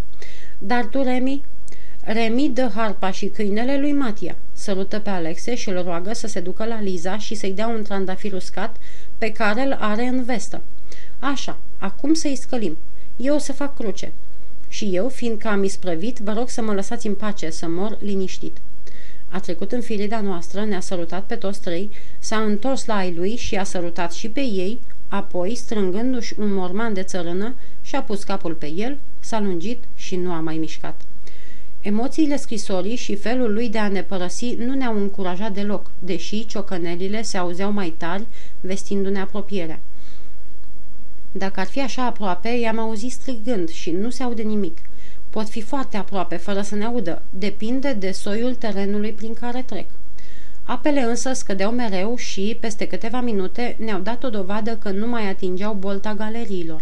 Dar 0.58 0.86
tu, 0.86 1.02
Remi? 1.04 1.44
Remi 2.02 2.50
dă 2.50 2.72
harpa 2.76 3.12
și 3.12 3.26
câinele 3.26 3.80
lui 3.80 3.92
Matia. 3.92 4.36
Sărută 4.54 5.00
pe 5.00 5.10
Alexe 5.10 5.56
și 5.56 5.70
îl 5.70 5.84
roagă 5.84 6.14
să 6.14 6.28
se 6.28 6.40
ducă 6.40 6.66
la 6.66 6.82
Liza 6.82 7.18
și 7.18 7.36
să-i 7.36 7.54
dea 7.54 7.68
un 7.68 7.84
trandafir 7.84 8.34
uscat 8.34 8.76
pe 9.18 9.32
care 9.32 9.62
îl 9.62 9.78
are 9.80 10.04
în 10.04 10.24
vestă. 10.24 10.62
Așa, 11.20 11.58
acum 11.78 12.14
să-i 12.14 12.36
scălim. 12.36 12.78
Eu 13.18 13.36
o 13.36 13.38
să 13.38 13.54
fac 13.54 13.76
cruce. 13.76 14.12
Și 14.68 14.90
eu, 14.92 15.10
fiindcă 15.10 15.48
am 15.48 15.64
isprăvit, 15.64 16.18
vă 16.18 16.34
rog 16.34 16.50
să 16.50 16.62
mă 16.62 16.74
lăsați 16.74 17.08
în 17.08 17.16
pace, 17.16 17.50
să 17.50 17.68
mor 17.68 17.98
liniștit. 18.02 18.58
A 19.30 19.40
trecut 19.40 19.72
în 19.72 19.82
filida 19.82 20.22
noastră, 20.22 20.66
ne-a 20.66 20.80
sărutat 20.80 21.24
pe 21.24 21.36
toți 21.36 21.62
trei, 21.62 21.90
s-a 22.20 22.38
întors 22.38 22.86
la 22.86 22.96
ai 22.96 23.14
lui 23.14 23.36
și 23.36 23.56
a 23.56 23.64
sărutat 23.64 24.14
și 24.14 24.30
pe 24.30 24.42
ei, 24.42 24.80
apoi, 25.12 25.56
strângându-și 25.56 26.34
un 26.40 26.54
morman 26.54 26.94
de 26.94 27.04
țărână, 27.04 27.56
și-a 27.82 28.02
pus 28.02 28.24
capul 28.24 28.54
pe 28.54 28.72
el, 28.76 28.98
s-a 29.20 29.40
lungit 29.40 29.84
și 29.96 30.16
nu 30.16 30.32
a 30.32 30.40
mai 30.40 30.58
mișcat. 30.58 31.02
Emoțiile 31.82 32.38
scrisorii 32.38 32.96
și 32.96 33.16
felul 33.16 33.54
lui 33.54 33.70
de 33.70 33.78
a 33.78 33.88
ne 33.88 34.04
părăsi 34.04 34.56
nu 34.58 34.74
ne-au 34.74 34.98
încurajat 34.98 35.52
deloc, 35.52 35.92
deși 36.00 36.46
ciocănelile 36.46 37.22
se 37.22 37.38
auzeau 37.38 37.72
mai 37.72 37.94
tari, 37.98 38.26
vestindu-ne 38.60 39.20
apropierea. 39.20 39.80
Dacă 41.32 41.60
ar 41.60 41.66
fi 41.66 41.82
așa 41.82 42.06
aproape, 42.06 42.50
i-am 42.50 42.80
auzit 42.80 43.12
strigând 43.12 43.70
și 43.70 43.92
nu 43.92 44.10
se 44.10 44.24
aude 44.24 44.42
nimic. 44.42 44.78
Pot 45.30 45.50
fi 45.50 45.62
foarte 45.62 45.98
aproape, 45.98 46.36
fără 46.36 46.62
să 46.62 46.76
ne 46.76 46.86
audă. 46.86 47.22
Depinde 47.30 47.94
de 47.94 48.12
soiul 48.12 48.56
terenului 48.56 49.12
prin 49.12 49.34
care 49.34 49.64
trec. 49.66 49.86
Apele 50.72 51.02
însă 51.02 51.34
scădeau 51.34 51.72
mereu 51.72 52.16
și, 52.16 52.58
peste 52.60 52.88
câteva 52.88 53.22
minute, 53.22 53.76
ne-au 53.80 54.00
dat 54.00 54.24
o 54.24 54.30
dovadă 54.30 54.76
că 54.76 54.92
nu 54.92 55.08
mai 55.08 55.30
atingeau 55.30 55.74
bolta 55.74 56.14
galeriilor. 56.14 56.82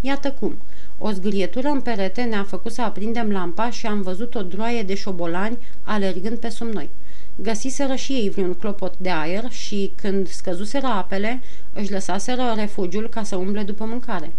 Iată 0.00 0.30
cum. 0.30 0.56
O 0.98 1.10
zgârietură 1.10 1.68
în 1.68 1.80
perete 1.80 2.22
ne-a 2.22 2.42
făcut 2.42 2.72
să 2.72 2.82
aprindem 2.82 3.30
lampa 3.30 3.70
și 3.70 3.86
am 3.86 4.02
văzut 4.02 4.34
o 4.34 4.42
droaie 4.42 4.82
de 4.82 4.94
șobolani 4.94 5.58
alergând 5.82 6.38
pe 6.38 6.48
sub 6.48 6.72
noi. 6.72 6.88
Găsiseră 7.36 7.94
și 7.94 8.12
ei 8.12 8.30
vreun 8.30 8.54
clopot 8.54 8.94
de 8.98 9.10
aer 9.10 9.50
și, 9.50 9.92
când 9.96 10.28
scăzuseră 10.28 10.86
apele, 10.86 11.40
își 11.72 11.92
lăsaseră 11.92 12.52
refugiul 12.56 13.08
ca 13.08 13.22
să 13.22 13.36
umble 13.36 13.62
după 13.62 13.84
mâncare. 13.84 14.32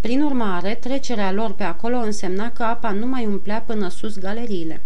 Prin 0.00 0.22
urmare, 0.22 0.74
trecerea 0.74 1.32
lor 1.32 1.52
pe 1.52 1.62
acolo 1.62 1.96
însemna 1.96 2.50
că 2.50 2.62
apa 2.62 2.90
nu 2.90 3.06
mai 3.06 3.26
umplea 3.26 3.60
până 3.60 3.88
sus 3.88 4.18
galeriile. 4.18 4.80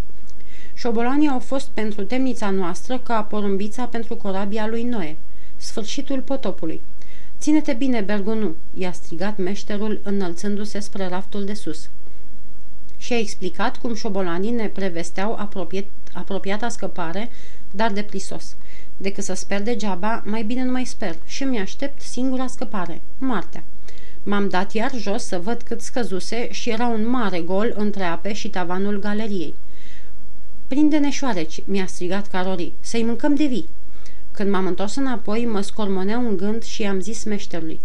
Șobolanii 0.78 1.28
au 1.28 1.38
fost 1.38 1.68
pentru 1.74 2.02
temnița 2.04 2.50
noastră 2.50 2.98
ca 2.98 3.22
porumbița 3.22 3.84
pentru 3.84 4.16
corabia 4.16 4.66
lui 4.66 4.82
Noe. 4.82 5.16
Sfârșitul 5.56 6.20
potopului. 6.20 6.80
Ține-te 7.38 7.72
bine, 7.72 8.00
Bergunu!" 8.00 8.54
i-a 8.74 8.92
strigat 8.92 9.36
meșterul 9.36 10.00
înălțându-se 10.02 10.78
spre 10.78 11.08
raftul 11.08 11.44
de 11.44 11.54
sus. 11.54 11.88
Și 12.96 13.12
a 13.12 13.18
explicat 13.18 13.76
cum 13.76 13.94
șobolanii 13.94 14.50
ne 14.50 14.66
prevesteau 14.66 15.34
apropiat, 15.34 15.84
apropiata 16.12 16.68
scăpare, 16.68 17.30
dar 17.70 17.92
de 17.92 18.02
plisos. 18.02 18.54
Decât 18.96 19.24
să 19.24 19.34
sper 19.34 19.62
degeaba, 19.62 20.22
mai 20.26 20.42
bine 20.42 20.64
nu 20.64 20.70
mai 20.70 20.84
sper 20.84 21.16
și 21.26 21.44
mi-aștept 21.44 22.00
singura 22.00 22.46
scăpare, 22.46 23.00
moartea. 23.18 23.64
M-am 24.22 24.48
dat 24.48 24.72
iar 24.72 24.90
jos 24.96 25.24
să 25.24 25.38
văd 25.38 25.62
cât 25.62 25.80
scăzuse 25.80 26.48
și 26.52 26.70
era 26.70 26.86
un 26.86 27.08
mare 27.08 27.40
gol 27.40 27.74
între 27.76 28.02
ape 28.02 28.32
și 28.32 28.48
tavanul 28.48 28.98
galeriei. 28.98 29.54
Prinde-ne 30.68 31.10
șoareci, 31.10 31.62
mi-a 31.64 31.86
strigat 31.86 32.26
Carori, 32.26 32.72
să-i 32.80 33.02
mâncăm 33.02 33.34
de 33.34 33.44
vii. 33.44 33.68
Când 34.30 34.50
m-am 34.50 34.66
întors 34.66 34.94
înapoi, 34.94 35.46
mă 35.46 35.60
scormonea 35.60 36.18
un 36.18 36.36
gând 36.36 36.62
și 36.62 36.82
i-am 36.82 37.00
zis 37.00 37.24
meșterului. 37.24 37.80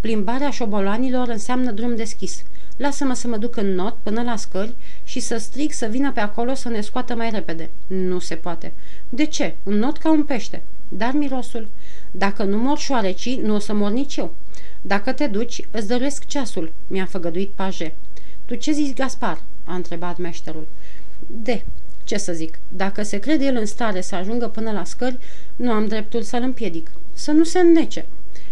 Plimbarea 0.00 0.50
șobolanilor 0.50 1.28
înseamnă 1.28 1.70
drum 1.70 1.96
deschis. 1.96 2.42
Lasă-mă 2.76 3.14
să 3.14 3.28
mă 3.28 3.36
duc 3.36 3.56
în 3.56 3.74
not 3.74 3.96
până 4.02 4.22
la 4.22 4.36
scări 4.36 4.74
și 5.04 5.20
să 5.20 5.36
strig 5.36 5.72
să 5.72 5.86
vină 5.86 6.12
pe 6.12 6.20
acolo 6.20 6.54
să 6.54 6.68
ne 6.68 6.80
scoată 6.80 7.14
mai 7.14 7.30
repede. 7.30 7.70
Nu 7.86 8.18
se 8.18 8.34
poate. 8.34 8.72
De 9.08 9.26
ce? 9.26 9.54
În 9.62 9.74
not 9.78 9.98
ca 9.98 10.10
un 10.10 10.24
pește. 10.24 10.62
Dar 10.88 11.12
mirosul. 11.12 11.68
Dacă 12.10 12.44
nu 12.44 12.58
mor 12.58 12.78
șoarecii, 12.78 13.36
nu 13.36 13.54
o 13.54 13.58
să 13.58 13.72
mor 13.72 13.90
nici 13.90 14.16
eu. 14.16 14.34
Dacă 14.82 15.12
te 15.12 15.26
duci, 15.26 15.68
îți 15.70 15.88
dăruiesc 15.88 16.26
ceasul, 16.26 16.72
mi-a 16.86 17.04
făgăduit 17.04 17.50
paje. 17.50 17.94
Tu 18.44 18.54
ce 18.54 18.72
zici, 18.72 18.94
Gaspar? 18.94 19.42
a 19.64 19.74
întrebat 19.74 20.18
meșterul. 20.18 20.66
De, 21.26 21.64
ce 22.04 22.16
să 22.16 22.32
zic, 22.32 22.58
dacă 22.68 23.02
se 23.02 23.18
crede 23.18 23.44
el 23.44 23.56
în 23.56 23.66
stare 23.66 24.00
să 24.00 24.14
ajungă 24.14 24.48
până 24.48 24.70
la 24.70 24.84
scări, 24.84 25.18
nu 25.56 25.70
am 25.70 25.86
dreptul 25.86 26.22
să-l 26.22 26.42
împiedic. 26.42 26.90
Să 27.12 27.30
nu 27.30 27.44
se 27.44 27.58
înnece. 27.58 28.06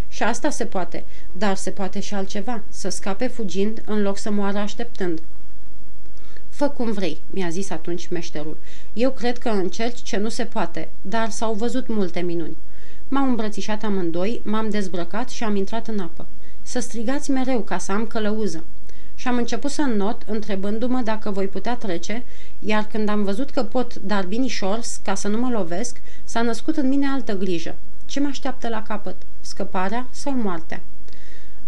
Și 0.09 0.23
asta 0.23 0.51
se 0.51 0.65
poate, 0.65 1.05
dar 1.33 1.57
se 1.57 1.71
poate 1.71 2.01
și 2.01 2.15
altceva, 2.15 2.63
să 2.69 2.89
scape 2.89 3.27
fugind 3.27 3.83
în 3.87 4.03
loc 4.03 4.19
să 4.19 4.31
moară 4.31 4.59
așteptând. 4.59 5.21
Fă 6.49 6.69
cum 6.69 6.93
vrei, 6.93 7.19
mi-a 7.31 7.49
zis 7.49 7.71
atunci 7.71 8.09
meșterul. 8.09 8.57
Eu 8.93 9.11
cred 9.11 9.39
că 9.39 9.49
încerci 9.49 10.03
ce 10.03 10.17
nu 10.17 10.29
se 10.29 10.45
poate, 10.45 10.89
dar 11.03 11.31
s-au 11.31 11.55
văzut 11.55 11.89
multe 11.89 12.21
minuni. 12.21 12.57
M-au 13.09 13.29
îmbrățișat 13.29 13.83
amândoi, 13.83 14.41
m-am 14.45 14.71
dezbrăcat 14.71 15.29
și 15.29 15.45
am 15.45 15.57
intrat 15.57 15.89
în 15.89 15.99
apă. 15.99 16.27
Să 16.63 16.81
strigați 16.81 17.31
mereu 17.31 17.61
ca 17.61 17.79
să 17.79 17.93
am 17.93 18.07
călăuză. 18.07 18.65
Și 19.23 19.29
am 19.29 19.37
început 19.37 19.71
să 19.71 19.83
not, 19.83 20.23
întrebându-mă 20.27 21.01
dacă 21.01 21.31
voi 21.31 21.47
putea 21.47 21.77
trece, 21.77 22.23
iar 22.59 22.87
când 22.87 23.09
am 23.09 23.23
văzut 23.25 23.51
că 23.51 23.63
pot, 23.63 23.95
dar 23.95 24.25
binișor, 24.25 24.81
ca 25.05 25.15
să 25.15 25.29
nu 25.29 25.39
mă 25.39 25.49
lovesc, 25.51 26.01
s-a 26.25 26.43
născut 26.43 26.77
în 26.77 26.89
mine 26.89 27.07
altă 27.07 27.37
grijă. 27.37 27.75
Ce 28.07 28.21
mă 28.21 28.29
așteaptă 28.29 28.69
la 28.69 28.83
capăt? 28.83 29.17
Scăparea 29.41 30.07
sau 30.11 30.33
moartea? 30.33 30.81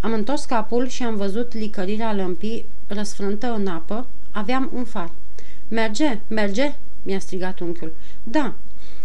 Am 0.00 0.12
întors 0.12 0.44
capul 0.44 0.88
și 0.88 1.02
am 1.02 1.16
văzut 1.16 1.54
licărirea 1.54 2.12
lămpii 2.12 2.66
răsfrântă 2.86 3.52
în 3.52 3.66
apă. 3.66 4.06
Aveam 4.30 4.70
un 4.74 4.84
far. 4.84 5.10
Merge, 5.68 6.18
merge!" 6.26 6.74
mi-a 7.02 7.18
strigat 7.18 7.60
unchiul. 7.60 7.92
Da, 8.22 8.54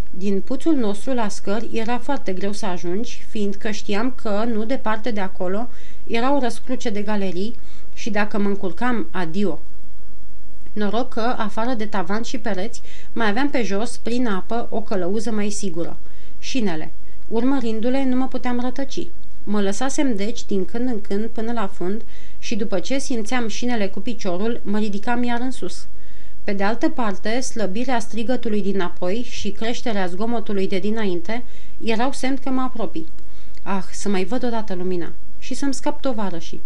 din 0.10 0.42
puțul 0.42 0.76
nostru 0.76 1.14
la 1.14 1.28
scări 1.28 1.70
era 1.74 1.98
foarte 1.98 2.34
greu 2.34 2.52
să 2.52 2.66
ajungi, 2.66 3.26
fiindcă 3.30 3.72
știam 3.72 4.14
că, 4.22 4.44
nu 4.54 4.66
departe 4.66 5.12
de 5.12 5.20
acolo, 5.20 5.68
era 6.08 6.36
o 6.36 6.40
răscruce 6.40 6.90
de 6.90 7.02
galerii 7.02 7.56
și 8.00 8.10
dacă 8.10 8.40
mă 8.40 8.48
încurcam, 8.48 9.08
adio. 9.12 9.60
Noroc 10.74 11.10
că, 11.14 11.36
afară 11.38 11.74
de 11.74 11.86
tavan 11.86 12.22
și 12.22 12.38
pereți, 12.38 12.82
mai 13.14 13.30
aveam 13.30 13.50
pe 13.50 13.64
jos, 13.64 13.98
prin 13.98 14.28
apă, 14.28 14.68
o 14.70 14.82
călăuză 14.82 15.32
mai 15.32 15.50
sigură. 15.50 15.98
Șinele. 16.40 16.92
Urmărindu-le, 17.28 18.06
nu 18.06 18.16
mă 18.16 18.28
puteam 18.28 18.60
rătăci. 18.60 19.08
Mă 19.44 19.62
lăsasem 19.62 20.16
deci 20.16 20.46
din 20.46 20.66
când 20.66 20.88
în 20.88 21.02
când 21.02 21.26
până 21.26 21.52
la 21.52 21.68
fund 21.68 22.02
și 22.38 22.56
după 22.56 22.80
ce 22.80 23.00
simțeam 23.00 23.48
șinele 23.48 23.88
cu 23.88 24.00
piciorul, 24.00 24.62
mă 24.64 24.78
ridicam 24.78 25.24
iar 25.24 25.40
în 25.40 25.52
sus. 25.52 25.88
Pe 26.44 26.54
de 26.54 26.64
altă 26.64 26.90
parte, 26.90 27.40
slăbirea 27.40 28.00
strigătului 28.00 28.62
dinapoi 28.62 29.28
și 29.30 29.52
creșterea 29.52 30.08
zgomotului 30.08 30.68
de 30.68 30.80
dinainte 30.80 31.44
erau 31.84 32.12
semn 32.12 32.38
că 32.44 32.50
mă 32.50 32.62
apropii. 32.62 33.08
Ah, 33.64 33.84
să 33.92 34.10
mai 34.10 34.24
văd 34.24 34.44
odată 34.44 34.74
lumina 34.74 35.12
și 35.40 35.54
să-mi 35.54 35.74
scap 35.74 36.02
tovarășii. 36.02 36.62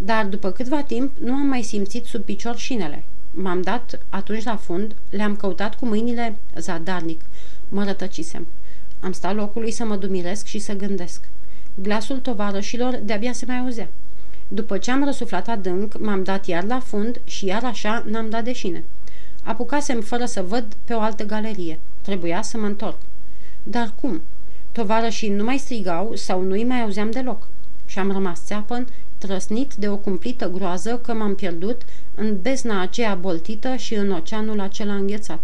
Dar 0.00 0.26
după 0.26 0.50
câtva 0.50 0.82
timp 0.82 1.12
nu 1.20 1.32
am 1.32 1.46
mai 1.46 1.62
simțit 1.62 2.04
sub 2.04 2.22
picior 2.22 2.56
șinele. 2.56 3.04
M-am 3.30 3.62
dat 3.62 4.00
atunci 4.08 4.44
la 4.44 4.56
fund, 4.56 4.94
le-am 5.10 5.36
căutat 5.36 5.78
cu 5.78 5.86
mâinile 5.86 6.36
zadarnic. 6.56 7.20
Mă 7.68 7.84
rătăcisem. 7.84 8.46
Am 9.00 9.12
stat 9.12 9.34
locului 9.34 9.70
să 9.70 9.84
mă 9.84 9.96
dumiresc 9.96 10.46
și 10.46 10.58
să 10.58 10.72
gândesc. 10.72 11.28
Glasul 11.74 12.18
tovarășilor 12.18 13.00
de-abia 13.02 13.32
se 13.32 13.44
mai 13.46 13.58
auzea. 13.58 13.88
După 14.48 14.78
ce 14.78 14.90
am 14.90 15.04
răsuflat 15.04 15.48
adânc, 15.48 15.98
m-am 15.98 16.22
dat 16.22 16.46
iar 16.46 16.64
la 16.64 16.80
fund 16.80 17.20
și 17.24 17.46
iar 17.46 17.64
așa 17.64 18.04
n-am 18.06 18.30
dat 18.30 18.44
de 18.44 18.52
șine. 18.52 18.84
Apucasem 19.42 20.00
fără 20.00 20.24
să 20.24 20.42
văd 20.42 20.64
pe 20.84 20.94
o 20.94 21.00
altă 21.00 21.24
galerie. 21.24 21.78
Trebuia 22.02 22.42
să 22.42 22.56
mă 22.56 22.66
întorc. 22.66 22.96
Dar 23.62 23.92
cum? 24.00 24.22
Tovarășii 24.72 25.28
nu 25.28 25.44
mai 25.44 25.58
strigau 25.58 26.14
sau 26.14 26.42
nu-i 26.42 26.64
mai 26.64 26.80
auzeam 26.80 27.10
deloc. 27.10 27.48
Și 27.86 27.98
am 27.98 28.12
rămas 28.12 28.44
țeapăn, 28.44 28.86
trăsnit 29.18 29.74
de 29.74 29.88
o 29.88 29.96
cumplită 29.96 30.50
groază 30.50 30.98
că 30.98 31.12
m-am 31.12 31.34
pierdut 31.34 31.82
în 32.14 32.40
bezna 32.40 32.80
aceea 32.80 33.14
boltită 33.14 33.76
și 33.76 33.94
în 33.94 34.12
oceanul 34.12 34.60
acela 34.60 34.94
înghețat. 34.94 35.40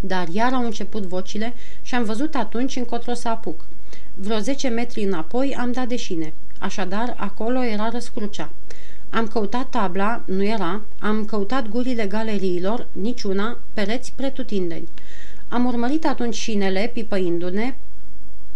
Dar 0.00 0.28
iar 0.28 0.52
au 0.52 0.64
început 0.64 1.02
vocile 1.02 1.54
și 1.82 1.94
am 1.94 2.04
văzut 2.04 2.34
atunci 2.34 2.76
încotro 2.76 3.14
să 3.14 3.28
apuc. 3.28 3.64
Vreo 4.14 4.38
zece 4.38 4.68
metri 4.68 5.02
înapoi 5.02 5.56
am 5.58 5.72
dat 5.72 5.88
de 5.88 5.96
șine. 5.96 6.32
Așadar, 6.58 7.14
acolo 7.16 7.64
era 7.64 7.88
răscrucea. 7.88 8.50
Am 9.10 9.26
căutat 9.26 9.70
tabla, 9.70 10.22
nu 10.26 10.44
era, 10.44 10.80
am 10.98 11.24
căutat 11.24 11.68
gurile 11.68 12.06
galeriilor, 12.06 12.86
niciuna, 12.92 13.58
pereți 13.74 14.12
pretutindeni. 14.16 14.88
Am 15.48 15.64
urmărit 15.64 16.06
atunci 16.06 16.34
șinele, 16.34 16.90
pipăindu-ne, 16.92 17.74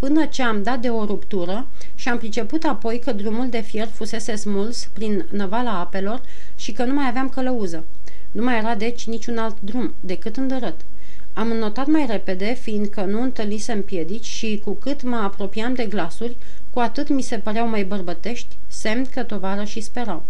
până 0.00 0.26
ce 0.26 0.42
am 0.42 0.62
dat 0.62 0.80
de 0.80 0.88
o 0.88 1.04
ruptură 1.04 1.66
și 1.94 2.08
am 2.08 2.18
priceput 2.18 2.64
apoi 2.64 2.98
că 2.98 3.12
drumul 3.12 3.48
de 3.48 3.60
fier 3.60 3.86
fusese 3.86 4.34
smuls 4.34 4.88
prin 4.92 5.26
năvala 5.30 5.78
apelor 5.78 6.20
și 6.56 6.72
că 6.72 6.84
nu 6.84 6.94
mai 6.94 7.08
aveam 7.08 7.28
călăuză. 7.28 7.84
Nu 8.30 8.42
mai 8.44 8.58
era 8.58 8.74
deci 8.74 9.06
niciun 9.06 9.38
alt 9.38 9.56
drum 9.60 9.94
decât 10.00 10.36
îndărăt. 10.36 10.80
Am 11.32 11.50
înnotat 11.50 11.86
mai 11.86 12.06
repede, 12.08 12.58
fiindcă 12.60 13.04
nu 13.04 13.22
întâlnisem 13.22 13.82
piedici 13.82 14.24
și 14.24 14.60
cu 14.64 14.72
cât 14.72 15.02
mă 15.02 15.16
apropiam 15.16 15.74
de 15.74 15.84
glasuri, 15.84 16.36
cu 16.72 16.78
atât 16.78 17.08
mi 17.08 17.22
se 17.22 17.36
păreau 17.36 17.68
mai 17.68 17.84
bărbătești, 17.84 18.56
semn 18.68 19.04
că 19.04 19.22
tovară 19.22 19.64
și 19.64 19.80
sperau. 19.80 20.22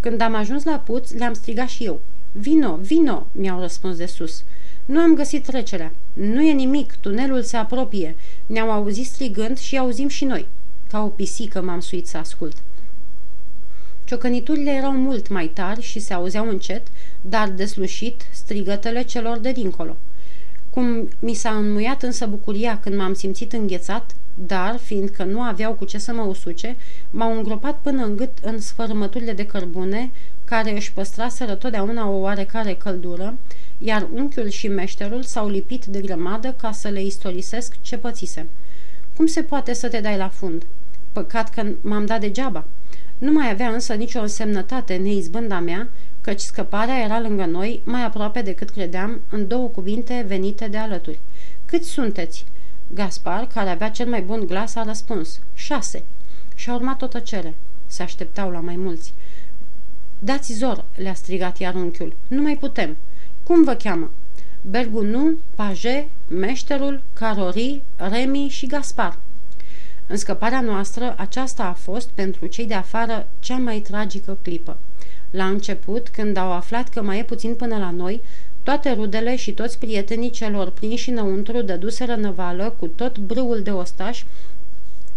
Când 0.00 0.20
am 0.20 0.34
ajuns 0.34 0.64
la 0.64 0.78
puț, 0.78 1.10
le-am 1.10 1.32
strigat 1.32 1.68
și 1.68 1.84
eu. 1.84 2.00
Vino, 2.32 2.76
vino, 2.76 3.26
mi-au 3.32 3.60
răspuns 3.60 3.96
de 3.96 4.06
sus. 4.06 4.42
Nu 4.86 5.00
am 5.00 5.14
găsit 5.14 5.44
trecerea. 5.44 5.92
Nu 6.12 6.42
e 6.42 6.52
nimic, 6.52 6.96
tunelul 7.00 7.42
se 7.42 7.56
apropie. 7.56 8.16
Ne-au 8.46 8.70
auzit 8.70 9.06
strigând 9.06 9.58
și 9.58 9.78
auzim 9.78 10.08
și 10.08 10.24
noi. 10.24 10.46
Ca 10.90 11.02
o 11.02 11.06
pisică 11.06 11.62
m-am 11.62 11.80
suit 11.80 12.06
să 12.06 12.16
ascult. 12.16 12.56
Ciocăniturile 14.04 14.70
erau 14.70 14.92
mult 14.92 15.28
mai 15.28 15.46
tari 15.46 15.82
și 15.82 15.98
se 15.98 16.14
auzeau 16.14 16.48
încet, 16.48 16.86
dar 17.20 17.48
deslușit 17.48 18.26
strigătele 18.32 19.02
celor 19.02 19.38
de 19.38 19.52
dincolo. 19.52 19.96
Cum 20.70 21.08
mi 21.18 21.34
s-a 21.34 21.50
înmuiat 21.50 22.02
însă 22.02 22.26
bucuria 22.26 22.80
când 22.80 22.96
m-am 22.96 23.14
simțit 23.14 23.52
înghețat, 23.52 24.14
dar, 24.34 24.76
fiindcă 24.76 25.24
nu 25.24 25.40
aveau 25.40 25.72
cu 25.72 25.84
ce 25.84 25.98
să 25.98 26.12
mă 26.12 26.22
usuce, 26.22 26.76
m-au 27.10 27.36
îngropat 27.36 27.78
până 27.78 28.04
în 28.04 28.16
gât 28.16 28.38
în 28.42 28.60
sfărâmăturile 28.60 29.32
de 29.32 29.46
cărbune, 29.46 30.10
care 30.46 30.74
își 30.74 30.92
păstraseră 30.92 31.54
totdeauna 31.54 32.08
o 32.08 32.16
oarecare 32.16 32.74
căldură, 32.74 33.34
iar 33.78 34.06
unchiul 34.12 34.48
și 34.48 34.68
meșterul 34.68 35.22
s-au 35.22 35.48
lipit 35.48 35.84
de 35.84 36.00
grămadă 36.00 36.54
ca 36.60 36.72
să 36.72 36.88
le 36.88 37.02
istorisesc 37.02 37.74
ce 37.80 37.96
pățise. 37.96 38.46
Cum 39.16 39.26
se 39.26 39.42
poate 39.42 39.72
să 39.72 39.88
te 39.88 40.00
dai 40.00 40.16
la 40.16 40.28
fund? 40.28 40.62
Păcat 41.12 41.50
că 41.50 41.66
m-am 41.80 42.06
dat 42.06 42.20
degeaba. 42.20 42.64
Nu 43.18 43.32
mai 43.32 43.50
avea 43.50 43.68
însă 43.68 43.94
nicio 43.94 44.20
însemnătate 44.20 44.96
neizbânda 44.96 45.60
mea, 45.60 45.88
căci 46.20 46.40
scăparea 46.40 47.00
era 47.00 47.20
lângă 47.20 47.44
noi, 47.44 47.80
mai 47.84 48.04
aproape 48.04 48.42
decât 48.42 48.70
credeam, 48.70 49.20
în 49.30 49.48
două 49.48 49.68
cuvinte 49.68 50.24
venite 50.26 50.68
de 50.68 50.76
alături. 50.76 51.18
Câți 51.64 51.88
sunteți?" 51.88 52.44
Gaspar, 52.94 53.46
care 53.46 53.70
avea 53.70 53.90
cel 53.90 54.08
mai 54.08 54.22
bun 54.22 54.46
glas, 54.46 54.74
a 54.74 54.82
răspuns. 54.82 55.40
Șase. 55.54 56.02
Și 56.54 56.70
a 56.70 56.74
urmat 56.74 57.02
o 57.02 57.06
tăcere. 57.06 57.54
Se 57.86 58.02
așteptau 58.02 58.50
la 58.50 58.60
mai 58.60 58.76
mulți. 58.76 59.12
Dați 60.18 60.52
zor, 60.52 60.84
le-a 60.94 61.14
strigat 61.14 61.58
iar 61.58 61.74
unchiul. 61.74 62.16
Nu 62.28 62.42
mai 62.42 62.56
putem. 62.56 62.96
Cum 63.42 63.64
vă 63.64 63.74
cheamă? 63.74 64.10
Bergunu, 64.60 65.38
Paje, 65.54 66.08
Meșterul, 66.28 67.02
Carori, 67.12 67.82
Remi 67.96 68.48
și 68.48 68.66
Gaspar. 68.66 69.18
În 70.06 70.16
scăparea 70.16 70.60
noastră, 70.60 71.14
aceasta 71.18 71.62
a 71.64 71.72
fost, 71.72 72.08
pentru 72.08 72.46
cei 72.46 72.66
de 72.66 72.74
afară, 72.74 73.26
cea 73.40 73.56
mai 73.56 73.78
tragică 73.78 74.38
clipă. 74.42 74.76
La 75.30 75.46
început, 75.46 76.08
când 76.08 76.36
au 76.36 76.52
aflat 76.52 76.88
că 76.88 77.02
mai 77.02 77.18
e 77.18 77.24
puțin 77.24 77.54
până 77.54 77.76
la 77.76 77.90
noi, 77.90 78.20
toate 78.62 78.92
rudele 78.92 79.36
și 79.36 79.52
toți 79.52 79.78
prietenii 79.78 80.30
celor 80.30 80.70
prinși 80.70 81.10
înăuntru 81.10 81.62
dăduseră 81.62 82.14
năvală 82.14 82.74
cu 82.78 82.86
tot 82.86 83.18
brâul 83.18 83.62
de 83.62 83.70
ostaș 83.70 84.24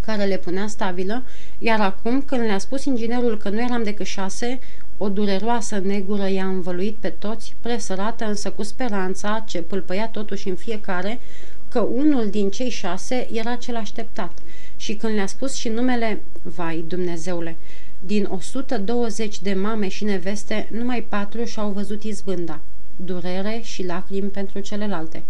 care 0.00 0.24
le 0.24 0.36
punea 0.36 0.66
stabilă, 0.66 1.22
iar 1.58 1.80
acum, 1.80 2.22
când 2.22 2.42
le-a 2.42 2.58
spus 2.58 2.84
inginerul 2.84 3.38
că 3.38 3.48
nu 3.48 3.60
eram 3.60 3.82
decât 3.82 4.06
șase, 4.06 4.58
o 5.02 5.08
dureroasă 5.08 5.78
negură 5.78 6.28
i-a 6.28 6.46
învăluit 6.46 6.96
pe 6.96 7.08
toți, 7.08 7.54
presărată 7.60 8.24
însă 8.24 8.50
cu 8.50 8.62
speranța, 8.62 9.44
ce 9.46 9.62
pâlpăia 9.62 10.08
totuși 10.08 10.48
în 10.48 10.54
fiecare, 10.54 11.20
că 11.68 11.80
unul 11.80 12.30
din 12.30 12.50
cei 12.50 12.70
șase 12.70 13.28
era 13.32 13.54
cel 13.54 13.76
așteptat. 13.76 14.38
Și 14.76 14.94
când 14.94 15.14
le-a 15.14 15.26
spus 15.26 15.54
și 15.54 15.68
numele, 15.68 16.22
vai, 16.42 16.84
Dumnezeule, 16.88 17.56
din 18.00 18.28
120 18.30 19.40
de 19.40 19.54
mame 19.54 19.88
și 19.88 20.04
neveste, 20.04 20.68
numai 20.70 21.06
patru 21.08 21.44
și-au 21.44 21.70
văzut 21.70 22.02
izbânda 22.02 22.60
durere 23.04 23.60
și 23.62 23.84
lacrimi 23.84 24.28
pentru 24.28 24.58
celelalte. 24.58 25.22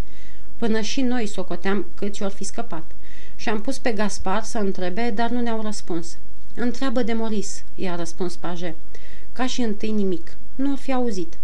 Până 0.57 0.81
și 0.81 1.01
noi 1.01 1.25
socoteam 1.25 1.85
câți 1.95 2.23
ori 2.23 2.33
fi 2.33 2.43
scăpat. 2.43 2.83
Și 3.35 3.49
am 3.49 3.61
pus 3.61 3.77
pe 3.77 3.91
Gaspar 3.91 4.43
să 4.43 4.57
întrebe, 4.57 5.11
dar 5.15 5.29
nu 5.29 5.41
ne-au 5.41 5.61
răspuns. 5.61 6.17
Întreabă 6.55 7.03
de 7.03 7.13
Moris, 7.13 7.63
i-a 7.75 7.95
răspuns 7.95 8.35
Paje. 8.35 8.75
Ca 9.41 9.47
și 9.47 9.61
întâi 9.61 9.91
nimic. 9.91 10.37
Nu 10.55 10.71
ar 10.71 10.77
fi 10.77 10.93
auzit. 10.93 11.37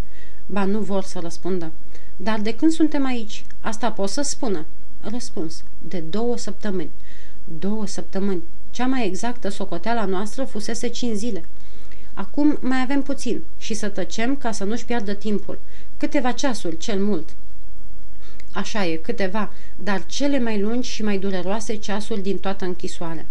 Ba 0.45 0.65
nu 0.65 0.79
vor 0.79 1.03
să 1.03 1.19
răspundă. 1.19 1.71
Dar 2.15 2.39
de 2.39 2.55
când 2.55 2.71
suntem 2.71 3.05
aici? 3.05 3.45
Asta 3.61 3.91
pot 3.91 4.09
să 4.09 4.21
spună. 4.21 4.65
Răspuns. 5.01 5.63
De 5.87 5.99
două 5.99 6.37
săptămâni. 6.37 6.89
Două 7.59 7.85
săptămâni. 7.85 8.41
Cea 8.71 8.85
mai 8.85 9.07
exactă 9.07 9.49
socoteala 9.49 10.05
noastră 10.05 10.43
fusese 10.43 10.87
cinci 10.87 11.15
zile. 11.15 11.43
Acum 12.13 12.57
mai 12.61 12.81
avem 12.81 13.01
puțin 13.01 13.43
și 13.57 13.73
să 13.73 13.89
tăcem 13.89 14.35
ca 14.35 14.51
să 14.51 14.63
nu-și 14.63 14.85
piardă 14.85 15.13
timpul. 15.13 15.59
Câteva 15.97 16.31
ceasuri, 16.31 16.77
cel 16.77 17.03
mult. 17.03 17.29
Așa 18.53 18.85
e, 18.85 18.95
câteva, 18.95 19.51
dar 19.75 20.05
cele 20.05 20.39
mai 20.39 20.59
lungi 20.59 20.89
și 20.89 21.03
mai 21.03 21.17
dureroase 21.17 21.75
ceasuri 21.75 22.21
din 22.21 22.37
toată 22.37 22.65
închisoarea. 22.65 23.25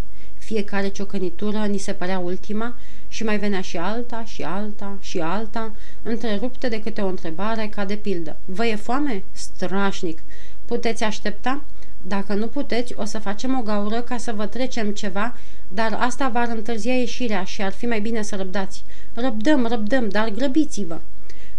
Fiecare 0.46 0.88
ciocănitură 0.88 1.58
ni 1.58 1.78
se 1.78 1.92
părea 1.92 2.18
ultima 2.18 2.74
și 3.08 3.24
mai 3.24 3.38
venea 3.38 3.60
și 3.60 3.76
alta, 3.76 4.24
și 4.24 4.42
alta, 4.42 4.96
și 5.00 5.18
alta, 5.18 5.72
întrerupte 6.02 6.68
de 6.68 6.80
câte 6.80 7.00
o 7.00 7.06
întrebare, 7.06 7.68
ca 7.74 7.84
de 7.84 7.96
pildă. 7.96 8.36
Vă 8.44 8.66
e 8.66 8.76
foame? 8.76 9.22
Strașnic! 9.32 10.22
Puteți 10.64 11.04
aștepta? 11.04 11.62
Dacă 12.02 12.34
nu 12.34 12.46
puteți, 12.46 12.94
o 12.96 13.04
să 13.04 13.18
facem 13.18 13.58
o 13.58 13.62
gaură 13.62 14.00
ca 14.00 14.16
să 14.16 14.32
vă 14.32 14.46
trecem 14.46 14.90
ceva, 14.90 15.36
dar 15.68 15.92
asta 16.00 16.28
va 16.28 16.42
întârzia 16.42 16.94
ieșirea 16.94 17.44
și 17.44 17.62
ar 17.62 17.72
fi 17.72 17.86
mai 17.86 18.00
bine 18.00 18.22
să 18.22 18.36
răbdați. 18.36 18.84
Răbdăm, 19.14 19.66
răbdăm, 19.66 20.08
dar 20.08 20.28
grăbiți-vă! 20.28 21.00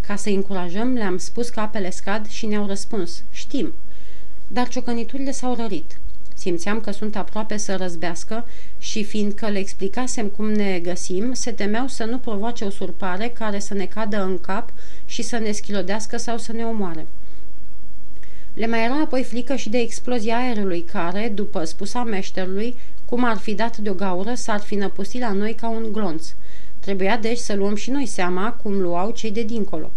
Ca 0.07 0.15
să 0.15 0.29
încurajăm, 0.29 0.93
le-am 0.93 1.17
spus 1.17 1.49
că 1.49 1.59
apele 1.59 1.89
scad 1.89 2.27
și 2.27 2.45
ne-au 2.45 2.67
răspuns, 2.67 3.23
știm. 3.31 3.73
Dar 4.47 4.67
ciocăniturile 4.67 5.31
s-au 5.31 5.55
rărit. 5.55 5.97
Simțeam 6.37 6.79
că 6.79 6.91
sunt 6.91 7.15
aproape 7.15 7.57
să 7.57 7.75
răzbească 7.75 8.45
și 8.77 9.03
fiindcă 9.03 9.47
le 9.47 9.59
explicasem 9.59 10.27
cum 10.27 10.51
ne 10.51 10.79
găsim, 10.79 11.33
se 11.33 11.51
temeau 11.51 11.87
să 11.87 12.03
nu 12.03 12.17
provoace 12.17 12.65
o 12.65 12.69
surpare 12.69 13.27
care 13.27 13.59
să 13.59 13.73
ne 13.73 13.85
cadă 13.85 14.23
în 14.23 14.39
cap 14.39 14.73
și 15.05 15.21
să 15.21 15.37
ne 15.37 15.51
schilodească 15.51 16.17
sau 16.17 16.37
să 16.37 16.51
ne 16.51 16.65
omoare. 16.65 17.07
Le 18.53 18.67
mai 18.67 18.85
era 18.85 18.99
apoi 19.01 19.23
frică 19.23 19.55
și 19.55 19.69
de 19.69 19.77
explozia 19.77 20.37
aerului 20.37 20.81
care, 20.81 21.31
după 21.35 21.63
spusa 21.63 22.03
meșterului, 22.03 22.75
cum 23.05 23.23
ar 23.23 23.37
fi 23.37 23.53
dat 23.53 23.77
de 23.77 23.89
o 23.89 23.93
gaură, 23.93 24.33
s-ar 24.33 24.59
fi 24.59 24.75
năpustit 24.75 25.21
la 25.21 25.31
noi 25.31 25.53
ca 25.53 25.69
un 25.69 25.91
glonț. 25.91 26.33
Trebuia 26.79 27.17
deci 27.17 27.37
să 27.37 27.55
luăm 27.55 27.75
și 27.75 27.89
noi 27.89 28.05
seama 28.05 28.51
cum 28.51 28.81
luau 28.81 29.11
cei 29.11 29.31
de 29.31 29.43
dincolo. 29.43 29.91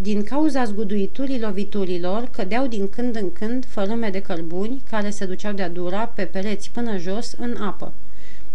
Din 0.00 0.22
cauza 0.22 0.64
zguduiturii 0.64 1.40
loviturilor, 1.40 2.28
cădeau 2.30 2.66
din 2.66 2.88
când 2.88 3.16
în 3.16 3.32
când 3.32 3.64
fărâme 3.64 4.10
de 4.10 4.20
cărbuni 4.20 4.82
care 4.90 5.10
se 5.10 5.24
duceau 5.24 5.52
de-a 5.52 5.68
dura 5.68 6.06
pe 6.06 6.22
pereți 6.22 6.70
până 6.70 6.96
jos 6.96 7.34
în 7.38 7.56
apă. 7.56 7.92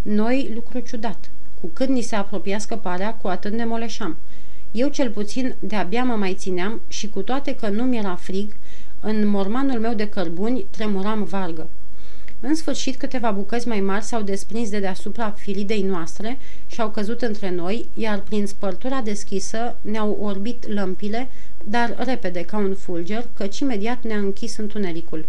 Noi, 0.02 0.52
lucru 0.54 0.80
ciudat. 0.80 1.30
Cu 1.62 1.70
cât 1.74 1.88
ni 1.88 2.02
se 2.02 2.16
apropia 2.16 2.58
scăparea, 2.58 3.14
cu 3.14 3.28
atât 3.28 3.54
ne 3.54 3.66
moleșam. 3.66 4.18
Eu 4.72 4.88
cel 4.88 5.10
puțin 5.10 5.56
de-abia 5.60 6.04
mă 6.04 6.16
mai 6.16 6.34
țineam 6.34 6.82
și 6.88 7.10
cu 7.10 7.22
toate 7.22 7.56
că 7.56 7.70
nu 7.70 7.84
mi-era 7.84 8.16
frig, 8.16 8.56
în 9.00 9.28
mormanul 9.28 9.80
meu 9.80 9.94
de 9.94 10.10
cărbuni 10.10 10.66
tremuram 10.70 11.24
vargă. 11.24 11.68
În 12.46 12.56
sfârșit, 12.56 12.96
câteva 12.98 13.32
bucăți 13.32 13.68
mai 13.68 13.80
mari 13.80 14.04
s-au 14.04 14.22
desprins 14.22 14.70
de 14.70 14.80
deasupra 14.80 15.32
filidei 15.32 15.82
noastre 15.82 16.38
și 16.68 16.82
au 16.82 16.90
căzut 16.90 17.22
între 17.22 17.50
noi, 17.50 17.86
iar 17.94 18.20
prin 18.20 18.48
spărtura 18.48 19.02
deschisă 19.02 19.76
ne-au 19.82 20.18
orbit 20.22 20.68
lămpile, 20.68 21.30
dar 21.64 21.96
repede 21.98 22.46
ca 22.46 22.58
un 22.58 22.76
fulger, 22.76 23.28
căci 23.34 23.60
imediat 23.60 24.04
ne-a 24.04 24.18
închis 24.18 24.58
întunericul. 24.58 25.26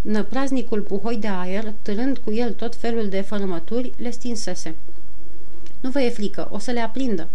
Năpraznicul 0.00 0.80
puhoi 0.80 1.16
de 1.16 1.28
aer, 1.28 1.72
târând 1.82 2.18
cu 2.18 2.32
el 2.32 2.52
tot 2.52 2.76
felul 2.76 3.08
de 3.08 3.20
fărâmături, 3.20 3.92
le 3.96 4.10
stinsese. 4.10 4.74
Nu 5.80 5.90
vă 5.90 6.00
e 6.00 6.10
frică, 6.10 6.48
o 6.50 6.58
să 6.58 6.70
le 6.70 6.80
aprindă. 6.80 7.28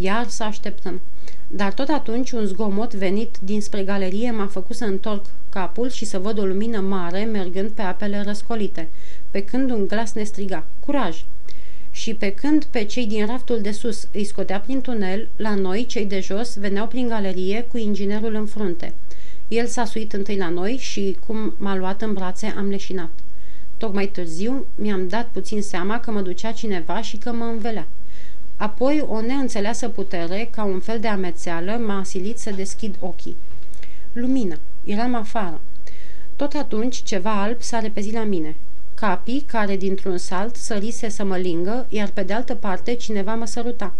Iar 0.00 0.28
să 0.28 0.42
așteptăm. 0.42 1.00
Dar 1.46 1.72
tot 1.72 1.88
atunci 1.88 2.30
un 2.30 2.46
zgomot 2.46 2.94
venit 2.94 3.36
dinspre 3.40 3.82
galerie 3.82 4.30
m-a 4.30 4.46
făcut 4.46 4.76
să 4.76 4.84
întorc 4.84 5.24
capul 5.48 5.90
și 5.90 6.04
să 6.04 6.18
văd 6.18 6.38
o 6.38 6.44
lumină 6.44 6.80
mare 6.80 7.24
mergând 7.24 7.70
pe 7.70 7.82
apele 7.82 8.22
răscolite, 8.26 8.88
pe 9.30 9.44
când 9.44 9.70
un 9.70 9.86
glas 9.86 10.12
ne 10.12 10.22
striga, 10.22 10.64
curaj! 10.86 11.24
Și 11.90 12.14
pe 12.14 12.30
când 12.30 12.64
pe 12.64 12.84
cei 12.84 13.06
din 13.06 13.26
raftul 13.26 13.60
de 13.60 13.70
sus 13.70 14.08
îi 14.12 14.24
scotea 14.24 14.60
prin 14.60 14.80
tunel, 14.80 15.28
la 15.36 15.54
noi, 15.54 15.86
cei 15.86 16.06
de 16.06 16.20
jos, 16.20 16.56
veneau 16.56 16.86
prin 16.86 17.08
galerie 17.08 17.66
cu 17.70 17.78
inginerul 17.78 18.34
în 18.34 18.46
frunte. 18.46 18.94
El 19.48 19.66
s-a 19.66 19.84
suit 19.84 20.12
întâi 20.12 20.36
la 20.36 20.48
noi 20.48 20.76
și, 20.80 21.16
cum 21.26 21.54
m-a 21.56 21.76
luat 21.76 22.02
în 22.02 22.12
brațe, 22.12 22.54
am 22.56 22.68
leșinat. 22.68 23.10
Tocmai 23.76 24.06
târziu 24.06 24.66
mi-am 24.74 25.08
dat 25.08 25.28
puțin 25.32 25.62
seama 25.62 26.00
că 26.00 26.10
mă 26.10 26.20
ducea 26.20 26.52
cineva 26.52 27.02
și 27.02 27.16
că 27.16 27.32
mă 27.32 27.44
învelea. 27.44 27.86
Apoi 28.58 29.04
o 29.08 29.20
neînțeleasă 29.20 29.88
putere, 29.88 30.48
ca 30.50 30.64
un 30.64 30.80
fel 30.80 31.00
de 31.00 31.08
amețeală, 31.08 31.72
m-a 31.72 31.98
asilit 31.98 32.38
să 32.38 32.50
deschid 32.50 32.96
ochii. 33.00 33.36
Lumină. 34.12 34.58
Eram 34.84 35.14
afară. 35.14 35.60
Tot 36.36 36.52
atunci 36.52 37.02
ceva 37.02 37.42
alb 37.42 37.60
s-a 37.60 37.78
repezit 37.78 38.12
la 38.12 38.24
mine. 38.24 38.56
Capii, 38.94 39.44
care 39.46 39.76
dintr-un 39.76 40.18
salt 40.18 40.56
sărise 40.56 41.08
să 41.08 41.24
mă 41.24 41.36
lingă, 41.36 41.86
iar 41.88 42.08
pe 42.08 42.22
de 42.22 42.32
altă 42.32 42.54
parte 42.54 42.94
cineva 42.94 43.34
mă 43.34 43.44
săruta. 43.44 43.94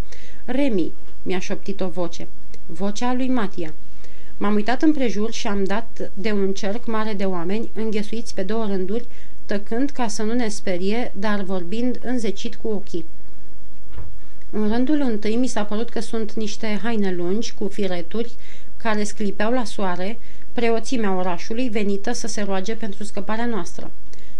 Remi, 0.44 0.92
mi-a 1.22 1.38
șoptit 1.38 1.80
o 1.80 1.88
voce. 1.88 2.28
Vocea 2.66 3.14
lui 3.14 3.28
Matia. 3.28 3.74
M-am 4.36 4.54
uitat 4.54 4.82
împrejur 4.82 5.32
și 5.32 5.46
am 5.46 5.64
dat 5.64 6.10
de 6.14 6.32
un 6.32 6.52
cerc 6.52 6.86
mare 6.86 7.12
de 7.12 7.24
oameni, 7.24 7.70
înghesuiți 7.74 8.34
pe 8.34 8.42
două 8.42 8.66
rânduri, 8.66 9.06
tăcând 9.46 9.90
ca 9.90 10.08
să 10.08 10.22
nu 10.22 10.32
ne 10.32 10.48
sperie, 10.48 11.12
dar 11.16 11.42
vorbind 11.42 11.98
înzecit 12.02 12.54
cu 12.54 12.68
ochii. 12.68 13.04
În 14.50 14.68
rândul 14.68 15.00
întâi 15.00 15.36
mi 15.36 15.46
s-a 15.46 15.64
părut 15.64 15.88
că 15.88 16.00
sunt 16.00 16.32
niște 16.32 16.78
haine 16.82 17.14
lungi 17.14 17.54
cu 17.54 17.68
fireturi 17.68 18.32
care 18.76 19.04
sclipeau 19.04 19.52
la 19.52 19.64
soare, 19.64 20.18
preoțimea 20.52 21.16
orașului 21.16 21.68
venită 21.68 22.12
să 22.12 22.26
se 22.26 22.42
roage 22.42 22.74
pentru 22.74 23.04
scăparea 23.04 23.46
noastră. 23.46 23.90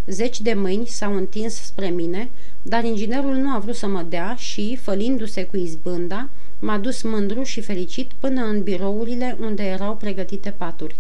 Zeci 0.06 0.40
de 0.40 0.54
mâini 0.54 0.86
s-au 0.86 1.16
întins 1.16 1.54
spre 1.54 1.88
mine, 1.88 2.30
dar 2.62 2.84
inginerul 2.84 3.34
nu 3.34 3.54
a 3.54 3.58
vrut 3.58 3.74
să 3.74 3.86
mă 3.86 4.04
dea 4.08 4.34
și, 4.34 4.78
fălindu-se 4.82 5.44
cu 5.44 5.56
izbânda, 5.56 6.28
m-a 6.58 6.78
dus 6.78 7.02
mândru 7.02 7.42
și 7.42 7.60
fericit 7.60 8.10
până 8.20 8.44
în 8.44 8.62
birourile 8.62 9.36
unde 9.40 9.62
erau 9.62 9.96
pregătite 9.96 10.50
paturi. 10.50 10.96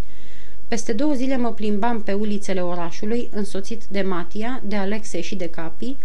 Peste 0.68 0.92
două 0.92 1.12
zile 1.12 1.36
mă 1.36 1.52
plimbam 1.52 2.02
pe 2.02 2.12
ulițele 2.12 2.60
orașului, 2.60 3.28
însoțit 3.32 3.82
de 3.90 4.02
Matia, 4.02 4.62
de 4.64 4.76
Alexe 4.76 5.20
și 5.20 5.34
de 5.34 5.50
Capi. 5.50 5.96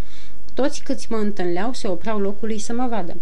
Toți 0.54 0.82
câți 0.82 1.06
mă 1.10 1.16
întâlneau 1.16 1.72
se 1.72 1.88
opreau 1.88 2.18
locului 2.18 2.58
să 2.58 2.72
mă 2.72 2.86
vadă. 2.90 3.16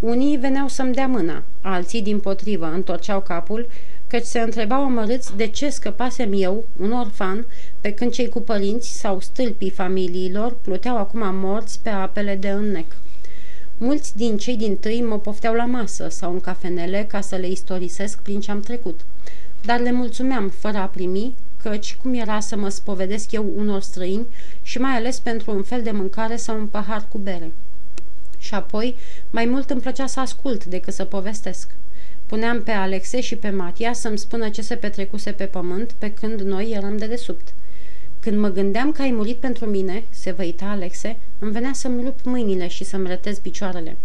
Unii 0.00 0.36
veneau 0.36 0.68
să-mi 0.68 0.94
dea 0.94 1.06
mâna, 1.06 1.42
alții, 1.60 2.02
din 2.02 2.20
potrivă, 2.20 2.66
întorceau 2.66 3.20
capul, 3.20 3.68
căci 4.06 4.24
se 4.24 4.40
întrebau 4.40 4.84
amărâți 4.84 5.36
de 5.36 5.46
ce 5.46 5.68
scăpasem 5.70 6.32
eu, 6.32 6.64
un 6.80 6.92
orfan, 6.92 7.46
pe 7.80 7.92
când 7.92 8.12
cei 8.12 8.28
cu 8.28 8.40
părinți 8.40 8.98
sau 8.98 9.20
stâlpii 9.20 9.70
familiilor 9.70 10.56
pluteau 10.62 10.96
acum 10.96 11.34
morți 11.34 11.80
pe 11.82 11.88
apele 11.88 12.36
de 12.36 12.48
înnec. 12.48 12.96
Mulți 13.78 14.16
din 14.16 14.36
cei 14.36 14.56
din 14.56 14.76
tâi 14.76 15.02
mă 15.02 15.18
pofteau 15.18 15.54
la 15.54 15.64
masă 15.64 16.08
sau 16.08 16.32
în 16.32 16.40
cafenele 16.40 17.04
ca 17.08 17.20
să 17.20 17.36
le 17.36 17.48
istorisesc 17.48 18.18
prin 18.18 18.40
ce 18.40 18.50
am 18.50 18.60
trecut. 18.60 19.00
Dar 19.64 19.80
le 19.80 19.92
mulțumeam 19.92 20.48
fără 20.48 20.78
a 20.78 20.84
primi, 20.86 21.34
căci 21.68 21.96
cum 22.02 22.14
era 22.14 22.40
să 22.40 22.56
mă 22.56 22.68
spovedesc 22.68 23.32
eu 23.32 23.52
unor 23.56 23.82
străini 23.82 24.26
și 24.62 24.78
mai 24.78 24.96
ales 24.96 25.18
pentru 25.18 25.54
un 25.54 25.62
fel 25.62 25.82
de 25.82 25.90
mâncare 25.90 26.36
sau 26.36 26.58
un 26.58 26.66
pahar 26.66 27.04
cu 27.08 27.18
bere. 27.18 27.52
Și 28.38 28.54
apoi, 28.54 28.96
mai 29.30 29.44
mult 29.44 29.70
îmi 29.70 29.80
plăcea 29.80 30.06
să 30.06 30.20
ascult 30.20 30.64
decât 30.64 30.94
să 30.94 31.04
povestesc. 31.04 31.70
Puneam 32.26 32.62
pe 32.62 32.70
Alexe 32.70 33.20
și 33.20 33.36
pe 33.36 33.50
Matia 33.50 33.92
să-mi 33.92 34.18
spună 34.18 34.48
ce 34.48 34.62
se 34.62 34.74
petrecuse 34.74 35.30
pe 35.32 35.44
pământ 35.44 35.92
pe 35.98 36.12
când 36.12 36.40
noi 36.40 36.70
eram 36.70 36.96
de 36.96 37.06
desubt. 37.06 37.48
Când 38.20 38.38
mă 38.38 38.48
gândeam 38.48 38.92
că 38.92 39.02
ai 39.02 39.10
murit 39.10 39.36
pentru 39.36 39.66
mine, 39.66 40.04
se 40.10 40.30
văita 40.30 40.64
Alexe, 40.64 41.16
îmi 41.38 41.52
venea 41.52 41.72
să-mi 41.72 42.02
rup 42.04 42.18
mâinile 42.24 42.68
și 42.68 42.84
să-mi 42.84 43.08
rătez 43.08 43.38
picioarele. 43.38 43.96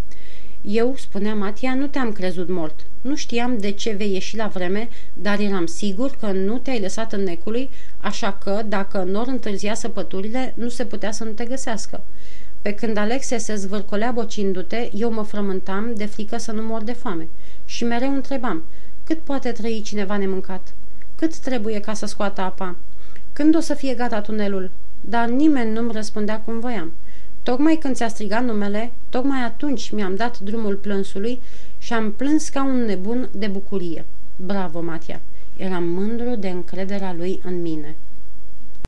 Eu, 0.62 0.96
spunea 0.98 1.36
Matia, 1.36 1.74
nu 1.74 1.88
te-am 1.88 2.12
crezut 2.12 2.50
mort. 2.50 2.80
Nu 3.02 3.16
știam 3.16 3.58
de 3.58 3.72
ce 3.72 3.92
vei 3.92 4.14
ieși 4.14 4.36
la 4.36 4.48
vreme, 4.48 4.90
dar 5.14 5.40
eram 5.40 5.66
sigur 5.66 6.16
că 6.20 6.32
nu 6.32 6.58
te-ai 6.58 6.80
lăsat 6.80 7.14
în 7.14 7.24
necului, 7.24 7.70
așa 8.00 8.34
că, 8.34 8.62
dacă 8.68 9.04
nor 9.04 9.28
întârzia 9.28 9.74
săpăturile, 9.74 10.54
nu 10.58 10.70
se 10.70 10.86
putea 10.86 11.12
să 11.12 11.24
nu 11.24 11.32
te 11.32 11.46
găsească. 11.46 12.02
Pe 12.62 12.74
când 12.74 12.98
Alexe 12.98 13.38
se 13.38 13.56
zvârcolea 13.56 14.12
bocindu-te, 14.12 14.90
eu 14.94 15.12
mă 15.12 15.24
frământam 15.24 15.94
de 15.96 16.06
frică 16.06 16.38
să 16.38 16.52
nu 16.52 16.62
mor 16.62 16.84
de 16.84 16.94
foame. 16.94 17.28
Și 17.66 17.84
mereu 17.84 18.14
întrebam, 18.14 18.64
cât 19.04 19.20
poate 19.20 19.52
trăi 19.52 19.82
cineva 19.86 20.18
nemâncat? 20.18 20.74
Cât 21.16 21.38
trebuie 21.38 21.80
ca 21.80 21.94
să 21.94 22.06
scoată 22.06 22.42
apa? 22.42 22.76
Când 23.34 23.56
o 23.56 23.60
să 23.60 23.74
fie 23.74 23.94
gata 23.94 24.22
tunelul? 24.22 24.72
Dar 25.02 25.30
nimeni 25.30 25.72
nu-mi 25.72 25.92
răspundea 25.92 26.40
cum 26.40 26.60
voiam. 26.60 26.94
Tocmai 27.50 27.76
când 27.76 27.96
ți-a 27.96 28.08
strigat 28.08 28.44
numele, 28.44 28.92
tocmai 29.10 29.44
atunci 29.44 29.90
mi-am 29.90 30.16
dat 30.16 30.40
drumul 30.40 30.76
plânsului 30.76 31.40
și 31.80 31.94
am 31.94 32.12
plâns 32.12 32.50
ca 32.50 32.64
un 32.64 32.86
nebun 32.86 33.30
de 33.32 33.48
bucurie. 33.48 34.06
Bravo, 34.36 34.82
Matia! 34.82 35.22
Eram 35.58 35.84
mândru 35.84 36.36
de 36.36 36.50
încrederea 36.50 37.14
lui 37.14 37.40
în 37.44 37.62
mine. 37.62 37.96